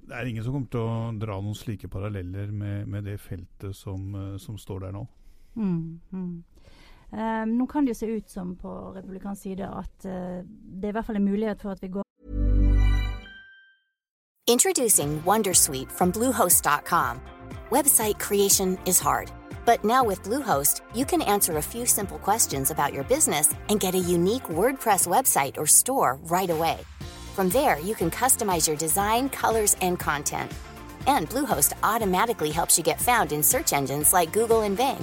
Det 0.07 0.15
er 0.15 0.29
ingen 0.29 0.43
som 0.43 0.55
kommer 0.55 0.71
til 0.71 0.83
å 0.87 1.11
dra 1.19 1.35
noen 1.43 1.57
slike 1.57 1.89
paralleller 1.91 2.51
med, 2.51 2.87
med 2.87 3.03
det 3.09 3.17
feltet 3.19 3.75
som, 3.75 4.13
som, 4.39 4.55
står 4.57 4.85
der 4.85 4.95
nå. 4.95 5.03
Mm, 5.59 5.99
mm. 6.15 6.31
Um, 7.11 7.53
nå 7.55 7.65
kan 7.71 7.85
det 7.85 7.93
jo 7.95 7.99
se 8.01 8.07
ut 8.17 8.31
som 8.31 8.55
på 8.59 8.71
republikansk 8.95 9.41
side 9.49 9.67
at 9.67 10.07
uh, 10.07 10.43
det 10.43 10.89
er 10.89 10.91
i 10.91 10.95
hvert 10.97 11.07
fall 11.07 11.19
en 11.19 11.27
mulighet 11.27 11.61
for 11.63 11.71
at 11.71 11.83
vi 11.83 11.87
går 11.87 12.03
Introducing 14.49 15.21
Wondersuite 15.25 15.91
from 15.91 16.11
Bluehost.com. 16.11 17.19
Website 17.69 18.17
creation 18.17 18.77
is 18.85 18.97
hard, 18.97 19.29
but 19.65 19.83
now 19.83 20.05
with 20.05 20.23
Bluehost, 20.23 20.81
you 20.95 21.05
can 21.05 21.21
answer 21.21 21.57
a 21.57 21.61
few 21.61 21.85
simple 21.85 22.17
questions 22.17 22.71
about 22.71 22.93
your 22.93 23.03
business 23.03 23.53
and 23.67 23.81
get 23.81 23.93
a 23.93 23.99
unique 23.99 24.43
WordPress 24.43 25.05
website 25.05 25.57
or 25.57 25.67
store 25.67 26.17
right 26.29 26.49
away. 26.49 26.77
From 27.37 27.49
there, 27.49 27.79
you 27.79 27.93
can 27.93 28.09
customize 28.09 28.67
your 28.67 28.75
design, 28.75 29.29
colors, 29.29 29.75
and 29.81 29.99
content. 29.99 30.51
And 31.05 31.29
Bluehost 31.29 31.73
automatically 31.83 32.49
helps 32.49 32.79
you 32.79 32.83
get 32.83 32.99
found 32.99 33.31
in 33.31 33.43
search 33.43 33.73
engines 33.73 34.11
like 34.11 34.33
Google 34.33 34.63
and 34.63 34.75
Bing. 34.75 34.97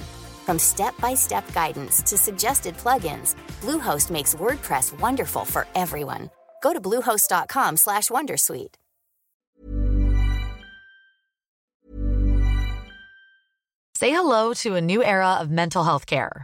From 0.45 0.59
step-by-step 0.59 1.53
guidance 1.53 2.01
to 2.01 2.17
suggested 2.17 2.75
plugins, 2.75 3.35
Bluehost 3.61 4.11
makes 4.11 4.35
WordPress 4.35 4.99
wonderful 4.99 5.45
for 5.45 5.65
everyone. 5.75 6.29
Go 6.61 6.73
to 6.73 6.81
bluehost.com/wondersuite. 6.81 8.75
Say 13.95 14.11
hello 14.11 14.53
to 14.55 14.75
a 14.75 14.81
new 14.81 15.01
era 15.01 15.35
of 15.39 15.49
mental 15.49 15.85
health 15.85 16.05
care. 16.05 16.43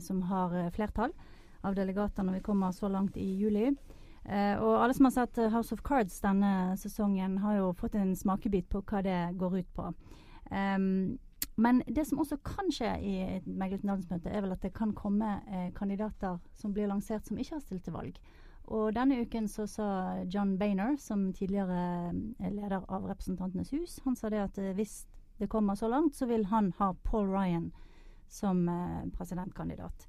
som 0.00 0.22
har 0.22 0.54
eh, 0.56 0.70
flertall 0.70 1.12
av 1.66 1.74
delegater 1.74 2.22
når 2.22 2.38
vi 2.38 2.46
kommer 2.46 2.72
så 2.72 2.88
langt 2.88 3.16
i 3.16 3.26
juli. 3.38 3.70
Eh, 4.24 4.56
og 4.60 4.82
alle 4.82 4.94
som 4.94 5.08
har 5.08 5.14
sett 5.14 5.40
House 5.52 5.74
of 5.74 5.82
Cards 5.82 6.20
denne 6.20 6.76
sesongen, 6.76 7.38
har 7.38 7.58
jo 7.58 7.72
fått 7.76 7.96
en 7.98 8.14
smakebit 8.16 8.68
på 8.70 8.82
hva 8.82 9.02
det 9.02 9.20
går 9.38 9.58
ut 9.60 9.72
på. 9.74 9.88
Um, 10.50 11.18
men 11.58 11.82
det 11.86 12.06
som 12.06 12.20
også 12.22 12.38
kan 12.46 12.70
skje 12.72 12.90
i 13.02 13.14
et 13.38 13.46
meglet 13.46 13.84
landsmøte, 13.86 14.30
er 14.30 14.44
vel 14.44 14.54
at 14.54 14.62
det 14.62 14.72
kan 14.76 14.94
komme 14.94 15.40
eh, 15.48 15.70
kandidater 15.74 16.38
som 16.54 16.74
blir 16.74 16.90
lansert 16.90 17.26
som 17.26 17.38
ikke 17.38 17.56
har 17.56 17.64
stilt 17.64 17.84
til 17.86 17.96
valg. 17.96 18.20
Og 18.68 18.92
denne 18.94 19.22
uken 19.24 19.48
så 19.48 19.64
sa 19.66 19.88
John 20.28 20.58
Bainer, 20.60 20.96
som 21.00 21.32
tidligere 21.32 22.12
leder 22.38 22.82
av 22.84 23.08
Representantenes 23.08 23.72
hus, 23.72 23.96
han 24.04 24.16
sa 24.16 24.28
det 24.28 24.44
at 24.44 24.60
hvis 24.76 25.06
det 25.40 25.48
kommer 25.48 25.74
så 25.74 25.88
langt, 25.88 26.16
så 26.16 26.26
vil 26.26 26.44
han 26.52 26.74
ha 26.78 26.92
Paul 27.04 27.30
Ryan 27.32 27.70
som 28.28 28.68
eh, 28.68 29.02
presidentkandidat. 29.16 30.08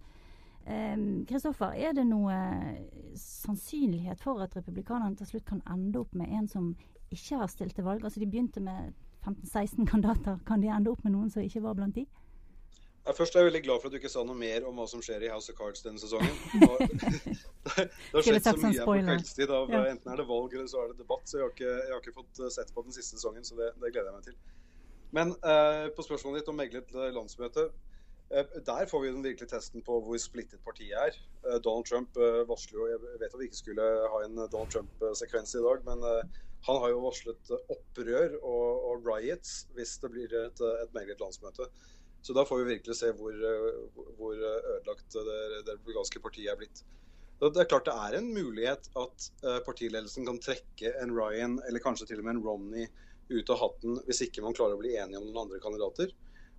Kristoffer, 1.26 1.74
er 1.74 1.96
det 1.98 2.04
noe 2.06 2.36
sannsynlighet 3.18 4.22
for 4.22 4.44
at 4.44 4.54
republikanerne 4.54 5.18
til 5.18 5.32
slutt 5.32 5.48
kan 5.48 5.64
ende 5.66 5.98
opp 6.04 6.14
med 6.14 6.30
en 6.30 6.48
som 6.52 6.68
ikke 7.10 7.40
har 7.42 7.50
stilt 7.50 7.74
til 7.76 7.88
valg? 7.88 8.04
Altså 8.04 8.22
De 8.22 8.28
begynte 8.30 8.62
med 8.62 8.92
15-16 9.26 9.88
kandidater. 9.90 10.38
Kan 10.46 10.62
de 10.62 10.70
ende 10.70 10.92
opp 10.92 11.02
med 11.04 11.16
noen 11.16 11.32
som 11.34 11.42
ikke 11.42 11.64
var 11.64 11.74
blant 11.80 11.98
de? 11.98 12.06
Ja, 13.08 13.16
først 13.18 13.34
er 13.34 13.42
jeg 13.42 13.50
veldig 13.50 13.64
glad 13.66 13.82
for 13.82 13.90
at 13.90 13.96
du 13.96 13.98
ikke 13.98 14.12
sa 14.12 14.22
noe 14.28 14.38
mer 14.38 14.66
om 14.70 14.78
hva 14.78 14.86
som 14.92 15.02
skjer 15.02 15.24
i 15.26 15.32
House 15.34 15.50
of 15.50 15.58
Cards 15.58 15.82
denne 15.82 15.98
sesongen. 15.98 16.30
det, 16.60 17.90
har 18.14 18.26
skjedd 18.28 18.44
så 18.46 18.56
mye 18.60 18.86
på 18.86 18.98
kveldstid. 19.00 19.50
Av, 19.50 19.74
ja. 19.74 19.84
Enten 19.90 20.14
er 20.14 20.22
det 20.22 20.30
valg 20.30 20.54
eller 20.54 20.70
så 20.70 20.84
er 20.84 20.94
det 20.94 21.02
debatt. 21.02 21.26
Så 21.26 21.40
jeg 21.40 21.48
har 21.48 21.56
ikke, 21.56 21.76
jeg 21.80 21.94
har 21.96 22.04
ikke 22.04 22.18
fått 22.20 22.44
eh, 22.44 22.54
sett 22.54 22.74
på 22.76 22.86
den 22.86 22.94
siste 22.94 23.18
sesongen, 23.18 23.48
så 23.48 23.58
det, 23.58 23.74
det 23.80 23.94
gleder 23.96 24.12
jeg 24.12 24.20
meg 24.20 24.28
til. 24.30 24.40
Men 25.18 25.32
uh, 25.42 25.88
på 25.98 26.06
spørsmålet 26.06 26.44
ditt 26.44 26.52
om 26.52 26.60
meglet 26.60 26.92
landsmøte 27.16 27.64
Eh, 27.64 27.99
der 28.30 28.86
får 28.86 29.02
vi 29.02 29.10
den 29.10 29.24
virkelige 29.26 29.50
testen 29.50 29.82
på 29.86 29.96
hvor 30.06 30.20
splittet 30.22 30.62
partiet 30.66 30.94
er. 30.94 31.16
Eh, 31.48 31.58
Donald 31.66 31.88
Trump 31.90 32.18
eh, 32.18 32.44
varsler 32.50 32.78
jo 32.78 32.90
Jeg 32.92 33.02
vet 33.24 33.34
at 33.34 33.40
vi 33.40 33.50
ikke 33.50 33.64
skulle 33.64 33.88
ha 34.14 34.22
en 34.26 34.38
Donald 34.38 34.70
Trump-sekvens 34.70 35.56
i 35.58 35.64
dag, 35.66 35.82
men 35.88 36.06
han 36.68 36.82
har 36.84 36.92
jo 36.92 37.02
varslet 37.02 37.54
opprør 37.72 38.36
og, 38.44 38.86
og 38.92 39.08
riots 39.08 39.64
hvis 39.74 39.98
det 40.04 40.12
blir 40.14 40.36
et, 40.44 40.62
et 40.84 40.94
meglet 40.94 41.22
landsmøte. 41.24 41.70
Så 42.22 42.36
da 42.36 42.44
får 42.46 42.62
vi 42.62 42.74
virkelig 42.76 43.00
se 43.00 43.14
hvor, 43.16 43.34
hvor 44.20 44.36
ødelagt 44.36 45.16
det, 45.16 45.38
det 45.66 45.78
republikanske 45.78 46.20
partiet 46.22 46.52
er 46.52 46.60
blitt. 46.60 46.84
Det 47.40 47.62
er 47.64 47.70
klart 47.72 47.88
det 47.88 47.96
er 47.96 48.18
en 48.18 48.34
mulighet 48.36 48.90
at 49.00 49.30
partiledelsen 49.64 50.28
kan 50.28 50.42
trekke 50.44 50.92
en 51.00 51.14
Ryan, 51.16 51.56
eller 51.70 51.80
kanskje 51.80 52.10
til 52.10 52.20
og 52.20 52.28
med 52.28 52.36
en 52.36 52.44
Romney, 52.44 52.90
ut 53.30 53.54
av 53.54 53.62
hatten 53.62 54.02
hvis 54.10 54.26
ikke 54.26 54.44
man 54.44 54.58
klarer 54.58 54.76
å 54.76 54.82
bli 54.82 54.98
enige 55.00 55.22
om 55.22 55.30
noen 55.30 55.46
andre 55.46 55.62
kandidater. 55.64 56.12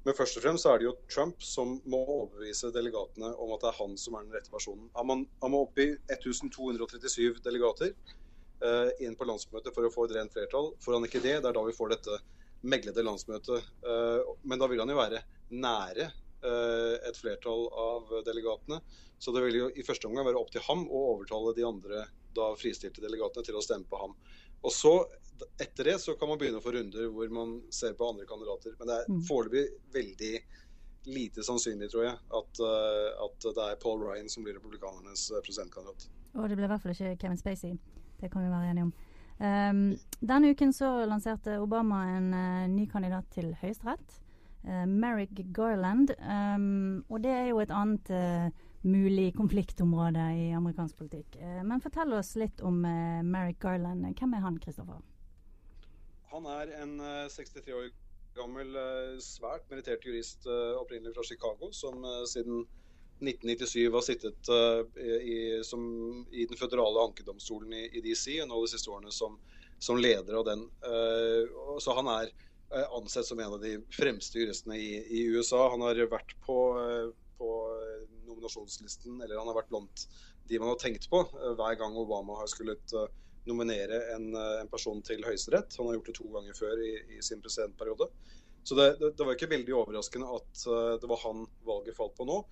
Men 0.07 0.17
først 0.17 0.39
og 0.39 0.45
fremst 0.47 0.67
er 0.69 0.81
det 0.81 0.87
jo 0.87 0.95
Trump 1.13 1.43
som 1.45 1.75
må 1.91 1.99
overbevise 2.01 2.71
delegatene 2.73 3.35
om 3.37 3.53
at 3.53 3.65
det 3.65 3.69
er 3.69 3.79
han 3.83 3.99
som 4.01 4.17
er 4.17 4.25
den 4.25 4.37
rette 4.37 4.53
personen. 4.53 4.89
Han 4.97 5.11
må, 5.53 5.61
opp 5.61 5.81
i 5.83 5.91
1237 6.09 7.43
delegater 7.45 7.93
uh, 8.65 8.89
inn 9.05 9.17
på 9.19 9.29
landsmøtet 9.29 9.77
for 9.77 9.85
å 9.85 9.93
få 9.93 10.07
et 10.09 10.17
rent 10.17 10.33
flertall. 10.33 10.73
Får 10.81 10.97
han 10.97 11.09
ikke 11.09 11.21
det, 11.21 11.37
det 11.43 11.51
er 11.51 11.59
da 11.59 11.67
vi 11.67 11.77
får 11.77 11.93
dette 11.93 12.17
meglede 12.65 13.05
landsmøtet. 13.05 13.69
Uh, 13.85 14.25
men 14.49 14.63
da 14.63 14.71
vil 14.73 14.81
han 14.81 14.93
jo 14.95 14.97
være 15.03 15.21
nære 15.53 16.09
uh, 16.09 16.97
et 17.05 17.21
flertall 17.21 17.69
av 17.85 18.17
delegatene. 18.25 18.81
Så 19.21 19.37
det 19.37 19.45
vil 19.45 19.59
jo 19.59 19.69
i 19.77 19.85
første 19.85 20.09
omgang 20.09 20.31
være 20.31 20.41
opp 20.41 20.53
til 20.55 20.65
ham 20.65 20.87
å 20.89 21.05
overtale 21.13 21.53
de 21.57 21.69
andre 21.69 22.07
da 22.37 22.55
fristilte 22.57 23.03
delegatene 23.05 23.45
til 23.45 23.59
å 23.59 23.65
stemme 23.65 23.89
på 23.91 24.01
ham. 24.01 24.17
Og 24.63 24.73
så, 24.73 24.95
Etter 25.57 25.85
det 25.89 25.95
så 26.03 26.13
kan 26.21 26.29
man 26.29 26.37
begynne 26.37 26.59
å 26.61 26.65
få 26.65 26.73
runder 26.75 27.07
hvor 27.09 27.31
man 27.33 27.63
ser 27.73 27.95
på 27.97 28.11
andre 28.11 28.27
kandidater. 28.29 28.75
Men 28.79 28.89
det 28.91 28.97
er 28.99 29.07
Mm. 29.09 29.23
foreløpig 29.25 29.63
veldig 29.95 30.35
lite 31.07 31.41
sannsynlig, 31.43 31.89
tror 31.91 32.05
jeg, 32.05 32.19
at, 32.41 32.61
eh, 32.61 33.25
at 33.25 33.41
det 33.41 33.65
er 33.65 33.79
Paul 33.81 34.03
Ryan 34.05 34.29
som 34.29 34.45
blir 34.45 34.59
republikanernes 34.59 35.31
eh, 35.31 35.41
presidentkandidat. 35.41 36.09
Og 36.35 36.49
det 36.49 36.57
ble 36.59 36.67
i 36.67 36.69
hvert 36.69 36.83
fall 36.83 36.93
ikke 36.93 37.17
Kevin 37.23 37.41
Spacey. 37.41 37.79
Det 38.21 38.31
kan 38.31 38.45
vi 38.45 38.51
være 38.53 38.71
enige 38.71 38.85
om. 38.91 38.93
Um, 39.41 39.99
denne 40.21 40.51
uken 40.53 40.73
så 40.77 41.07
lanserte 41.09 41.57
Obama 41.63 42.03
en 42.19 42.35
uh, 42.35 42.67
ny 42.69 42.85
kandidat 42.87 43.25
til 43.33 43.55
Høyesterett. 43.63 44.19
Uh, 44.69 44.85
Merrick 44.85 45.41
Garland. 45.57 46.13
Um, 46.21 47.05
og 47.09 47.23
det 47.25 47.33
er 47.33 47.47
jo 47.49 47.61
et 47.61 47.71
annet 47.73 48.11
eh, 48.11 48.51
mulig 48.83 49.35
konfliktområde 49.37 50.23
i 50.37 50.51
amerikansk 50.57 50.99
politikk. 50.99 51.37
Eh, 51.37 51.63
men 51.65 51.83
fortell 51.85 52.13
oss 52.17 52.35
litt 52.41 52.63
om 52.65 52.85
eh, 52.85 53.23
Merrick 53.27 53.61
Garland. 53.63 54.07
Hvem 54.19 54.37
er 54.37 54.45
han, 54.47 54.59
Kristoffer? 54.63 55.03
Han 56.31 56.47
er 56.47 56.75
en 56.81 56.99
eh, 57.01 57.27
63 57.33 57.77
år 57.77 57.91
gammel, 58.39 58.75
eh, 58.79 59.17
svært 59.25 59.67
merittert 59.71 60.05
jurist 60.07 60.47
eh, 60.47 60.77
opprinnelig 60.81 61.17
fra 61.17 61.27
Chicago, 61.27 61.73
som 61.77 62.05
eh, 62.05 62.23
siden 62.31 62.65
1997 63.21 63.91
har 63.93 64.05
sittet 64.05 64.53
eh, 64.55 65.17
i, 65.21 65.39
som, 65.67 65.83
i 66.33 66.47
den 66.49 66.59
føderale 66.59 67.03
ankedomstolen 67.11 67.75
i, 67.77 67.87
i 67.99 68.05
DC, 68.05 68.39
og 68.41 68.49
nå 68.49 68.61
de 68.65 68.71
siste 68.73 68.93
årene 68.93 69.13
som, 69.13 69.37
som 69.83 70.01
leder 70.01 70.39
av 70.41 70.47
den. 70.49 70.65
Eh, 70.87 71.59
så 71.83 71.97
han 71.99 72.09
er 72.15 72.31
eh, 72.31 72.87
ansett 72.97 73.29
som 73.29 73.41
en 73.43 73.59
av 73.59 73.61
de 73.65 73.77
fremste 73.93 74.41
juristene 74.41 74.79
i, 74.81 74.93
i 75.21 75.27
USA. 75.35 75.67
Han 75.75 75.85
har 75.85 76.01
vært 76.13 76.33
på, 76.47 76.61
eh, 76.81 77.11
eh, 77.11 77.11
nominasjonslisten, 78.51 79.21
eller 79.23 79.39
han 79.39 79.49
har 79.49 79.59
vært 79.63 79.71
blant 79.71 80.07
de 80.49 80.59
man 80.59 80.69
har 80.73 80.81
tenkt 80.83 81.09
på 81.11 81.21
eh, 81.21 81.53
hver 81.59 81.79
gang 81.79 81.97
Obama 81.97 82.39
har 82.41 82.49
skullet 82.51 82.93
eh, 82.93 83.11
nominere 83.47 84.03
en, 84.15 84.35
eh, 84.35 84.61
en 84.61 84.71
person 84.71 85.01
til 85.03 85.23
Høyesterett. 85.25 85.77
Han 85.79 85.87
har 85.87 85.99
gjort 85.99 86.11
det 86.11 86.17
to 86.19 86.27
ganger 86.33 86.57
før 86.59 86.83
i, 86.83 86.95
i 87.17 87.23
sin 87.23 87.41
presidentperiode. 87.43 88.11
Så 88.65 88.75
det, 88.75 88.97
det, 89.01 89.15
det 89.17 89.27
var 89.27 89.37
ikke 89.37 89.51
veldig 89.55 89.73
overraskende 89.73 90.27
at 90.37 90.65
det 91.01 91.09
var 91.09 91.23
han 91.23 91.47
valget 91.65 91.97
falt 91.97 92.13
på 92.19 92.27
nå. 92.29 92.43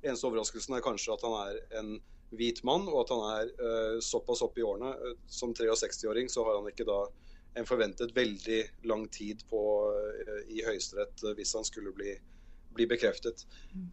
Eneste 0.00 0.24
overraskelsen 0.30 0.78
er 0.78 0.84
kanskje 0.84 1.12
at 1.12 1.26
han 1.26 1.34
er 1.42 1.58
en 1.80 1.90
hvit 2.38 2.62
mann, 2.64 2.86
og 2.88 3.02
at 3.02 3.12
han 3.12 3.24
er 3.26 3.50
uh, 3.60 3.98
såpass 4.04 4.40
opp 4.46 4.56
i 4.56 4.64
årene. 4.64 4.94
Som 5.28 5.52
63-åring 5.52 6.30
så 6.32 6.46
har 6.46 6.56
han 6.56 6.70
ikke 6.70 6.86
da 6.88 7.02
en 7.60 7.68
forventet 7.68 8.14
veldig 8.16 8.62
lang 8.88 9.04
tid 9.12 9.44
på, 9.50 9.60
uh, 9.92 10.40
i 10.48 10.62
Høyesterett 10.64 11.24
uh, 11.26 11.34
hvis 11.36 11.52
han 11.58 11.68
skulle 11.68 11.92
bli, 11.96 12.16
bli 12.74 12.86
bekreftet. 12.86 13.44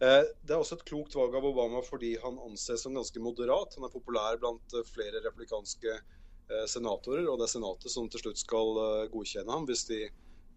Eh, 0.02 0.22
det 0.42 0.54
er 0.54 0.60
også 0.60 0.78
et 0.78 0.86
klokt 0.88 1.16
valg 1.18 1.34
av 1.36 1.46
Obama 1.48 1.82
fordi 1.84 2.14
han 2.22 2.38
anses 2.46 2.84
som 2.84 2.96
ganske 2.96 3.22
moderat. 3.22 3.76
Han 3.78 3.88
er 3.88 3.94
populær 3.94 4.38
blant 4.42 4.76
eh, 4.76 4.86
flere 4.88 5.22
republikanske 5.24 5.94
eh, 5.96 6.66
senatorer, 6.70 7.26
og 7.28 7.40
det 7.40 7.48
er 7.48 7.54
Senatet 7.56 7.92
som 7.92 8.08
til 8.10 8.22
slutt 8.22 8.42
skal 8.42 8.80
godkjenne 9.12 9.52
ham 9.52 9.66
hvis 9.68 9.86
de, 9.90 10.02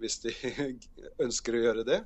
hvis 0.01 0.19
de 0.25 0.35
ønsker 1.25 1.57
å 1.57 1.63
gjøre 1.67 1.87
det. 1.87 2.03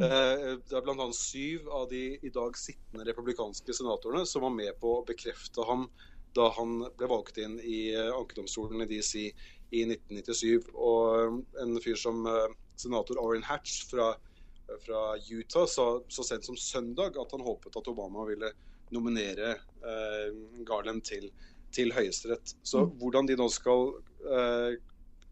Eh, 0.00 0.46
Det 0.64 0.78
er 0.78 0.86
bl.a. 0.86 1.08
syv 1.16 1.68
av 1.68 1.88
de 1.92 2.04
i 2.22 2.32
dag 2.32 2.56
sittende 2.58 3.06
republikanske 3.08 3.76
senatorene 3.76 4.24
som 4.28 4.46
var 4.46 4.56
med 4.56 4.72
på 4.80 4.98
å 4.98 5.06
bekrefte 5.08 5.66
ham 5.68 5.88
da 6.32 6.46
han 6.56 6.78
ble 6.96 7.10
valgt 7.10 7.36
inn 7.36 7.58
i 7.60 7.92
ankedomstolen 7.92 8.80
i 8.80 8.88
DC 8.88 9.26
i 9.76 9.82
1997. 9.84 10.70
Og 10.72 11.42
en 11.60 11.76
fyr 11.84 11.98
som 12.00 12.24
senator 12.80 13.20
Orrin 13.20 13.44
Hatch 13.44 13.82
fra, 13.90 14.14
fra 14.84 15.02
Utah 15.30 15.66
sa 15.66 15.86
så 16.08 16.24
sent 16.26 16.46
som 16.46 16.56
søndag 16.56 17.18
at 17.20 17.34
han 17.34 17.44
håpet 17.44 17.76
at 17.76 17.90
Obama 17.92 18.26
ville 18.28 18.52
nominere 18.92 19.54
eh, 19.56 20.28
Garland 20.68 21.04
til, 21.04 21.30
til 21.72 21.92
Høyesterett. 21.96 22.54
Så 22.62 22.84
hvordan 23.00 23.28
de 23.28 23.36
nå 23.40 23.48
skal 23.52 23.94
eh, 24.28 24.76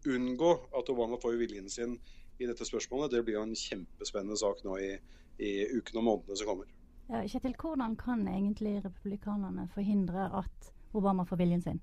unngå 0.09 0.51
at 0.77 0.89
Obama 0.89 1.19
får 1.21 1.37
viljen 1.41 1.69
sin 1.69 1.97
i 2.41 2.47
dette 2.49 2.65
spørsmålet, 2.65 3.11
det 3.13 3.23
blir 3.25 3.37
jo 3.37 3.45
en 3.45 3.57
kjempespennende 3.57 4.37
sak 4.39 4.63
nå 4.65 4.77
i, 4.81 4.93
i 5.37 5.51
ukene 5.77 6.01
og 6.01 6.07
månedene 6.07 6.39
som 6.39 6.49
kommer. 6.49 6.69
Ja, 7.11 7.21
Kjetil, 7.27 7.53
hvordan 7.59 7.97
kan 7.99 8.23
egentlig 8.29 8.79
republikanerne 8.85 9.67
forhindre 9.75 10.29
at 10.41 10.71
Obama 10.97 11.25
får 11.27 11.41
viljen 11.43 11.61
sin? 11.61 11.81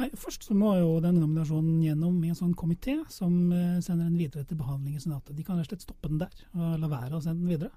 Nei, 0.00 0.08
Først 0.18 0.48
så 0.48 0.56
må 0.58 0.72
jo 0.78 0.98
denne 1.02 1.22
nominasjonen 1.22 1.78
gjennom 1.84 2.16
i 2.24 2.32
en 2.32 2.38
sånn 2.38 2.54
komité 2.58 2.96
som 3.12 3.34
eh, 3.54 3.80
sender 3.84 4.08
den 4.08 4.18
videre 4.18 4.42
til 4.48 4.58
behandling 4.58 4.96
i 4.96 5.02
Senatet. 5.02 5.36
De 5.36 5.44
kan 5.46 5.60
rett 5.60 5.68
og 5.68 5.76
slett 5.76 5.86
stoppe 5.86 6.10
den 6.10 6.22
der 6.22 6.34
og 6.56 6.80
la 6.82 6.90
være 6.90 7.18
å 7.18 7.22
sende 7.22 7.44
den 7.44 7.52
videre. 7.54 7.70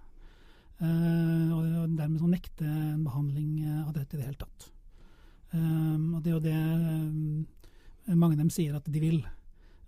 Eh, 0.78 1.54
og 1.54 1.94
dermed 1.98 2.22
så 2.22 2.30
nekte 2.30 2.66
en 2.66 3.06
behandling 3.06 3.62
eh, 3.66 3.86
av 3.86 3.94
dette 3.96 4.18
i 4.18 4.20
det 4.20 4.28
hele 4.28 4.42
tatt. 4.42 4.68
Og 5.58 6.18
det 6.22 6.30
er 6.30 6.36
jo 6.36 6.44
det 6.44 6.58
eh, 6.58 8.16
mange 8.16 8.36
av 8.36 8.42
dem 8.42 8.52
sier 8.54 8.76
at 8.78 8.90
de 8.90 9.02
vil. 9.02 9.22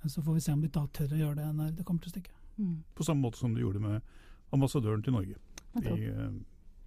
Så 0.07 0.23
får 0.23 0.37
vi 0.37 0.45
se 0.45 0.53
om 0.55 0.61
de 0.63 0.71
da 0.71 0.85
tør 0.95 1.13
å 1.13 1.19
gjøre 1.19 1.41
det 1.41 1.49
når 1.57 1.75
det 1.77 1.85
kommer 1.87 2.05
til 2.05 2.13
stykket. 2.13 2.35
Mm. 2.59 2.77
På 2.95 3.05
samme 3.05 3.25
måte 3.25 3.41
som 3.41 3.53
de 3.55 3.61
gjorde 3.61 3.81
med 3.83 4.01
ambassadøren 4.55 5.03
til 5.03 5.15
Norge 5.15 5.37
i 5.79 6.09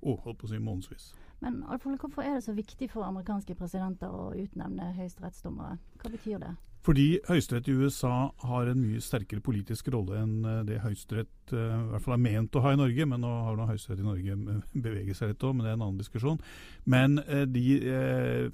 å, 0.03 0.17
holdt 0.25 0.41
på 0.41 0.49
å 0.49 0.53
si 0.53 0.61
månedsvis. 0.63 1.13
Men 1.43 1.63
Alf 1.71 1.87
hvorfor 1.87 2.23
er 2.23 2.37
det 2.37 2.45
så 2.45 2.55
viktig 2.55 2.91
for 2.91 3.07
amerikanske 3.07 3.55
presidenter 3.59 4.11
å 4.11 4.31
utnevne 4.39 4.93
høyesterettsdommere? 4.99 5.79
Hva 6.03 6.11
betyr 6.13 6.43
det? 6.43 6.53
Fordi 6.83 7.21
Høyesterett 7.29 7.69
i 7.71 7.75
USA 7.79 8.33
har 8.43 8.67
en 8.67 8.81
mye 8.83 9.01
sterkere 9.03 9.43
politisk 9.45 9.87
rolle 9.95 10.17
enn 10.19 10.47
eh, 10.49 10.63
det 10.67 10.81
Høyesterett 10.83 11.53
eh, 11.55 11.75
i 11.77 11.91
hvert 11.93 12.03
fall 12.03 12.17
er 12.17 12.23
ment 12.25 12.57
å 12.59 12.63
ha 12.65 12.73
i 12.75 12.79
Norge. 12.81 13.07
Men 13.07 13.23
nå 13.23 13.31
har 13.47 13.59
nå 13.59 13.69
Høyesterett 13.69 14.03
i 14.03 14.07
Norge 14.07 14.57
beveget 14.75 15.19
seg 15.19 15.31
litt 15.31 15.47
òg, 15.47 15.55
men 15.55 15.63
det 15.67 15.71
er 15.71 15.77
en 15.79 15.85
annen 15.87 16.01
diskusjon. 16.01 16.41
Men 16.91 17.21
eh, 17.23 17.45
de, 17.47 17.63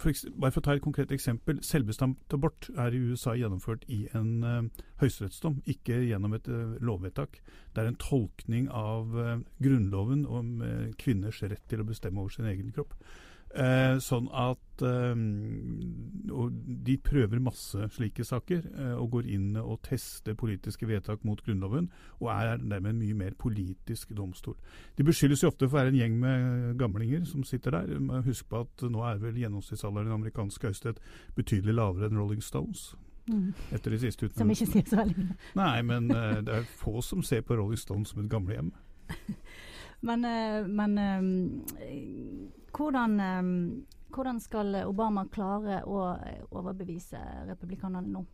for, 0.02 0.20
bare 0.36 0.52
for 0.52 0.60
å 0.60 0.66
ta 0.66 0.76
et 0.76 0.84
konkret 0.84 1.14
eksempel. 1.16 1.62
Selvbestemt 1.64 2.36
abort 2.36 2.68
er 2.76 2.92
i 2.92 3.00
USA 3.08 3.32
gjennomført 3.38 3.86
i 3.88 4.02
en 4.18 4.68
høyesterettsdom, 5.00 5.62
ikke 5.72 6.02
gjennom 6.10 6.36
et 6.36 6.50
lovvedtak. 6.84 7.40
Det 7.72 7.80
er 7.80 7.88
en 7.88 8.00
tolkning 8.02 8.68
av 8.74 9.14
Grunnloven 9.62 10.26
om 10.26 10.60
kvinners 11.00 11.40
rett 11.46 11.64
til 11.70 11.80
å 11.80 11.88
bestemme 11.88 12.20
over 12.20 12.34
sin 12.34 12.48
egen 12.50 12.74
kropp. 12.74 12.92
Eh, 13.58 13.96
sånn 14.04 14.28
at 14.30 14.82
eh, 14.86 15.14
De 16.86 16.94
prøver 17.02 17.40
masse 17.42 17.88
slike 17.96 18.22
saker 18.26 18.68
eh, 18.68 18.92
og 18.94 19.16
går 19.16 19.30
inn 19.34 19.56
og 19.58 19.80
tester 19.88 20.36
politiske 20.38 20.86
vedtak 20.86 21.24
mot 21.26 21.42
Grunnloven, 21.42 21.88
og 22.20 22.30
er 22.36 22.62
dermed 22.62 22.92
en 22.92 23.02
mye 23.02 23.16
mer 23.18 23.34
politisk 23.40 24.14
domstol. 24.14 24.54
De 24.94 25.06
beskyldes 25.06 25.42
jo 25.42 25.50
ofte 25.50 25.66
for 25.66 25.74
å 25.74 25.80
være 25.80 25.94
en 25.94 25.98
gjeng 25.98 26.16
med 26.22 26.78
gamlinger 26.78 27.26
som 27.26 27.42
sitter 27.46 27.80
der. 27.80 28.22
Husk 28.28 28.48
på 28.52 28.62
at 28.66 28.86
nå 28.86 29.02
er 29.08 29.20
vel 29.22 29.42
gjennomsnittsalderen 29.42 30.06
i 30.06 30.12
den 30.12 30.20
amerikanske 30.20 30.70
høyesterett 30.70 31.02
betydelig 31.38 31.74
lavere 31.80 32.10
enn 32.10 32.20
Rolling 32.20 32.44
Stones. 32.44 32.92
Mm. 33.28 33.52
Etter 33.72 33.90
de 33.90 33.98
siste 34.00 34.28
Som 34.36 34.50
ikke 34.50 34.66
sier 34.70 34.86
så 34.88 35.02
veldig 35.02 35.16
mye. 35.18 35.34
Nei, 35.58 35.76
men 35.84 36.12
eh, 36.14 36.38
det 36.46 36.60
er 36.60 36.68
få 36.80 37.02
som 37.04 37.22
ser 37.26 37.42
på 37.44 37.58
Rolling 37.58 37.80
Stones 37.80 38.14
som 38.14 38.22
et 38.22 38.30
gamlehjem. 38.32 38.70
Men, 40.00 40.24
eh, 40.24 40.66
men 40.66 40.98
eh, 40.98 42.50
hvordan, 42.72 43.20
eh, 43.20 43.82
hvordan 44.14 44.40
skal 44.40 44.82
Obama 44.86 45.26
klare 45.32 45.82
å 45.84 46.02
overbevise 46.50 47.20
republikanerne 47.48 48.12
nå? 48.12 48.24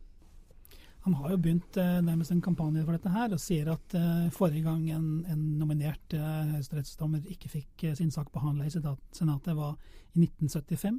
Han 1.05 1.13
har 1.19 1.35
jo 1.35 1.37
begynt 1.37 1.75
nærmest 1.77 2.31
en 2.33 2.41
kampanje 2.41 2.81
for 2.81 2.95
dette 2.95 3.11
her, 3.13 3.33
og 3.35 3.37
sier 3.37 3.67
at 3.69 3.93
forrige 4.33 4.63
gang 4.65 4.87
en, 4.89 5.19
en 5.29 5.43
nominert 5.59 6.15
høyesterettsdommer 6.17 7.27
ikke 7.29 7.51
fikk 7.51 7.83
sin 7.99 8.09
sak 8.09 8.31
behandla 8.33 8.65
i 8.65 8.73
Senatet, 8.73 9.51
var 9.53 9.75
i 10.15 10.23
1975. 10.23 10.97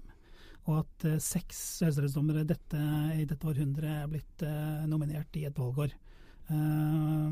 Og 0.71 0.79
at 0.85 1.09
seks 1.25 1.65
høyesterettsdommere 1.83 2.45
i 2.47 3.27
dette 3.27 3.51
århundret 3.51 3.97
er 3.97 4.13
blitt 4.13 4.47
nominert 4.87 5.41
i 5.41 5.43
et 5.51 5.59
valgår. 5.59 5.91
Eh, 6.49 7.31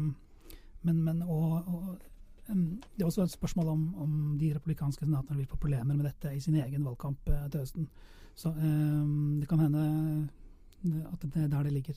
men, 0.84 1.04
men 1.06 1.22
og, 1.22 1.68
og, 1.68 2.02
det 2.46 3.02
er 3.02 3.08
også 3.08 3.24
et 3.24 3.32
spørsmål 3.32 3.68
om, 3.72 3.84
om 4.04 4.14
de 4.40 4.50
republikanske 4.54 5.06
senatene 5.06 5.38
vil 5.40 5.48
få 5.48 5.56
problemer 5.56 5.96
med 5.96 6.04
dette 6.04 6.34
i 6.34 6.40
sin 6.44 6.58
egen 6.60 6.84
valgkamp 6.84 7.28
eh, 7.32 7.46
til 7.50 7.64
høsten. 7.64 7.88
Så 8.36 8.52
eh, 8.52 9.04
det 9.40 9.48
kan 9.48 9.62
hende 9.64 9.84
at 10.84 11.22
det 11.22 11.44
er 11.44 11.48
der 11.48 11.64
det 11.64 11.72
ligger. 11.72 11.96